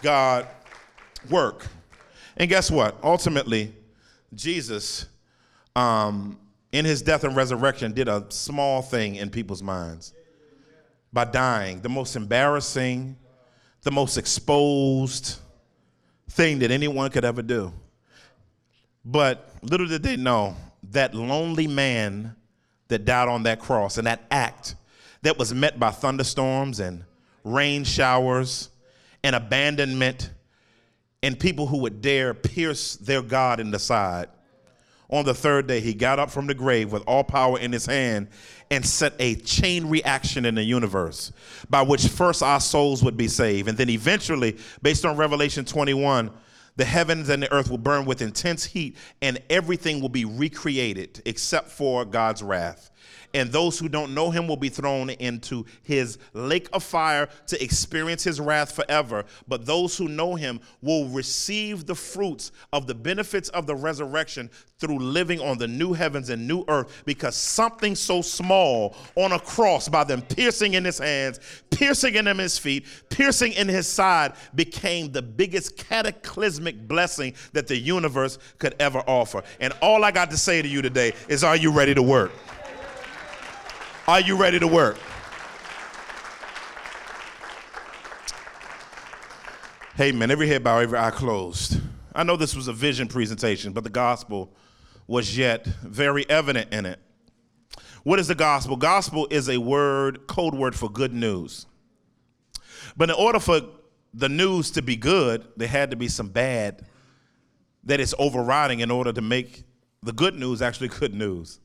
[0.01, 0.47] God
[1.31, 1.67] work.
[2.37, 2.97] And guess what?
[3.03, 3.75] Ultimately,
[4.35, 5.07] Jesus,
[5.77, 6.39] um,
[6.73, 10.15] in his death and resurrection, did a small thing in people's minds
[11.13, 13.17] by dying, the most embarrassing,
[13.83, 15.39] the most exposed
[16.29, 17.73] thing that anyone could ever do.
[19.05, 20.57] But little did they know
[20.91, 22.37] that lonely man
[22.89, 24.75] that died on that cross and that act
[25.23, 27.05] that was met by thunderstorms and
[27.45, 28.69] rain showers
[29.25, 30.31] and abandonment
[31.23, 34.29] and people who would dare pierce their God in the side.
[35.09, 37.87] On the third day, he got up from the grave with all power in his
[37.87, 38.29] hand
[38.73, 41.31] and set a chain reaction in the universe
[41.69, 43.69] by which first our souls would be saved.
[43.69, 46.31] And then eventually, based on Revelation 21,
[46.77, 51.21] the heavens and the earth will burn with intense heat and everything will be recreated
[51.27, 52.91] except for God's wrath
[53.35, 57.63] and those who don't know him will be thrown into his lake of fire to
[57.63, 59.25] experience his wrath forever.
[59.49, 64.51] But those who know him will receive the fruits of the benefits of the resurrection
[64.79, 69.39] through living on the new heavens and new earth because something so small on a
[69.39, 71.39] cross by them piercing in his hands,
[71.71, 77.77] piercing in his feet, piercing in his side became the biggest cataclysmic blessing that the
[77.77, 79.43] universe could ever offer.
[79.61, 82.33] And all I got to say to you today is, are you ready to work?
[84.13, 84.99] Are you ready to work?
[89.95, 91.81] Hey, man, every head bow, every eye closed.
[92.15, 94.53] I know this was a vision presentation, but the gospel
[95.07, 96.99] was yet very evident in it.
[98.03, 98.77] What is the gospel?
[98.77, 101.65] Gospel is a word, code word for good news.
[102.95, 103.63] But in order for
[104.13, 106.85] the news to be good, there had to be some bad
[107.85, 109.65] that is overriding in order to make
[110.03, 111.61] the good news actually good news.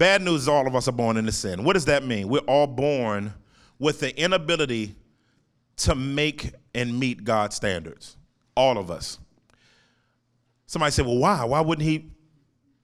[0.00, 1.62] Bad news is all of us are born into sin.
[1.62, 2.30] What does that mean?
[2.30, 3.34] We're all born
[3.78, 4.94] with the inability
[5.76, 8.16] to make and meet God's standards.
[8.56, 9.18] All of us.
[10.64, 11.44] Somebody said, well, why?
[11.44, 12.12] Why wouldn't he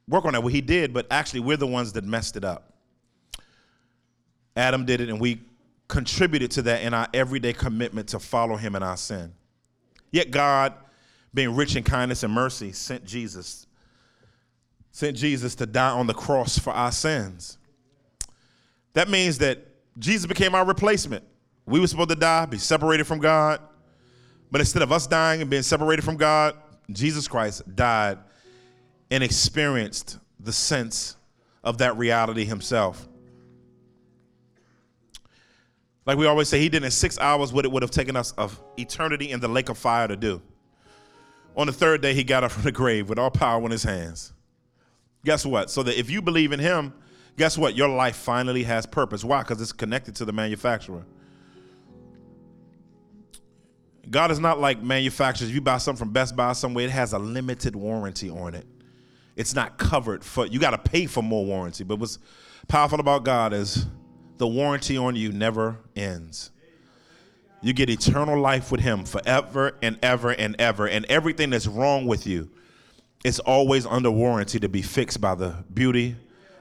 [0.06, 0.42] work on that?
[0.42, 2.74] Well, he did, but actually, we're the ones that messed it up.
[4.54, 5.40] Adam did it, and we
[5.88, 9.32] contributed to that in our everyday commitment to follow him in our sin.
[10.10, 10.74] Yet, God,
[11.32, 13.65] being rich in kindness and mercy, sent Jesus
[14.96, 17.58] sent Jesus to die on the cross for our sins.
[18.94, 19.58] That means that
[19.98, 21.22] Jesus became our replacement.
[21.66, 23.60] We were supposed to die, be separated from God.
[24.50, 26.56] But instead of us dying and being separated from God,
[26.90, 28.16] Jesus Christ died
[29.10, 31.16] and experienced the sense
[31.62, 33.06] of that reality himself.
[36.06, 38.32] Like we always say, he did in six hours what it would have taken us
[38.32, 40.40] of eternity in the lake of fire to do.
[41.54, 43.82] On the third day, he got up from the grave with all power in his
[43.82, 44.32] hands.
[45.26, 45.70] Guess what?
[45.72, 46.94] So that if you believe in him,
[47.36, 47.74] guess what?
[47.74, 49.24] Your life finally has purpose.
[49.24, 49.42] Why?
[49.42, 51.04] Because it's connected to the manufacturer.
[54.08, 55.50] God is not like manufacturers.
[55.50, 58.68] If you buy something from Best Buy somewhere, it has a limited warranty on it.
[59.34, 61.82] It's not covered for you got to pay for more warranty.
[61.82, 62.20] But what's
[62.68, 63.84] powerful about God is
[64.36, 66.52] the warranty on you never ends.
[67.62, 70.86] You get eternal life with him forever and ever and ever.
[70.86, 72.48] And everything that's wrong with you
[73.26, 76.14] it's always under warranty to be fixed by the beauty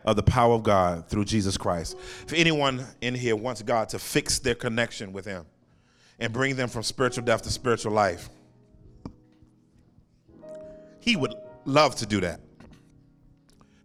[0.04, 1.96] of the power of God through Jesus Christ.
[2.26, 5.46] If anyone in here wants God to fix their connection with Him
[6.18, 8.30] and bring them from spiritual death to spiritual life,
[11.02, 11.36] He would
[11.66, 12.40] love to do that.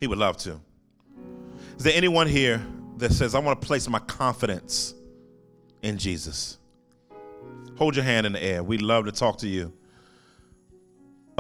[0.01, 0.59] He would love to.
[1.76, 2.64] Is there anyone here
[2.97, 4.95] that says, I want to place my confidence
[5.83, 6.57] in Jesus?
[7.76, 8.62] Hold your hand in the air.
[8.62, 9.70] We'd love to talk to you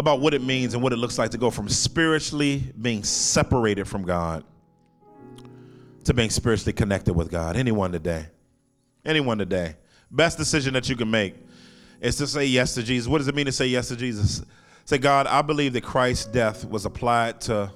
[0.00, 3.86] about what it means and what it looks like to go from spiritually being separated
[3.86, 4.42] from God
[6.04, 7.56] to being spiritually connected with God.
[7.56, 8.26] Anyone today?
[9.04, 9.76] Anyone today?
[10.10, 11.34] Best decision that you can make
[12.00, 13.06] is to say yes to Jesus.
[13.06, 14.42] What does it mean to say yes to Jesus?
[14.86, 17.70] Say, God, I believe that Christ's death was applied to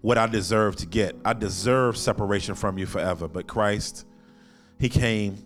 [0.00, 1.14] what I deserve to get.
[1.24, 4.06] I deserve separation from you forever, but Christ,
[4.80, 5.44] He came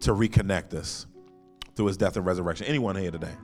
[0.00, 1.06] to reconnect us
[1.76, 2.66] through his death and resurrection.
[2.66, 3.34] Anyone here today?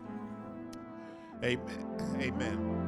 [1.44, 2.18] Amen.
[2.20, 2.82] Amen.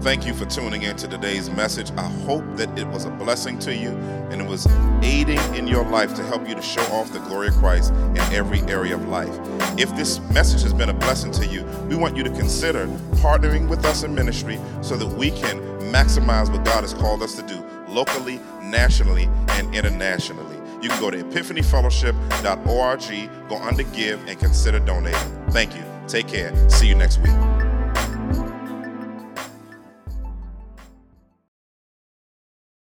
[0.00, 1.90] Thank you for tuning in to today's message.
[1.90, 3.90] I hope that it was a blessing to you
[4.30, 4.66] and it was
[5.02, 8.18] aiding in your life to help you to show off the glory of Christ in
[8.32, 9.38] every area of life.
[9.78, 13.68] If this message has been a blessing to you, we want you to consider partnering
[13.68, 15.60] with us in ministry so that we can
[15.92, 20.49] maximize what God has called us to do locally, nationally, and internationally.
[20.82, 25.20] You can go to epiphanyfellowship.org, go under give, and consider donating.
[25.50, 25.84] Thank you.
[26.08, 26.70] Take care.
[26.70, 27.36] See you next week.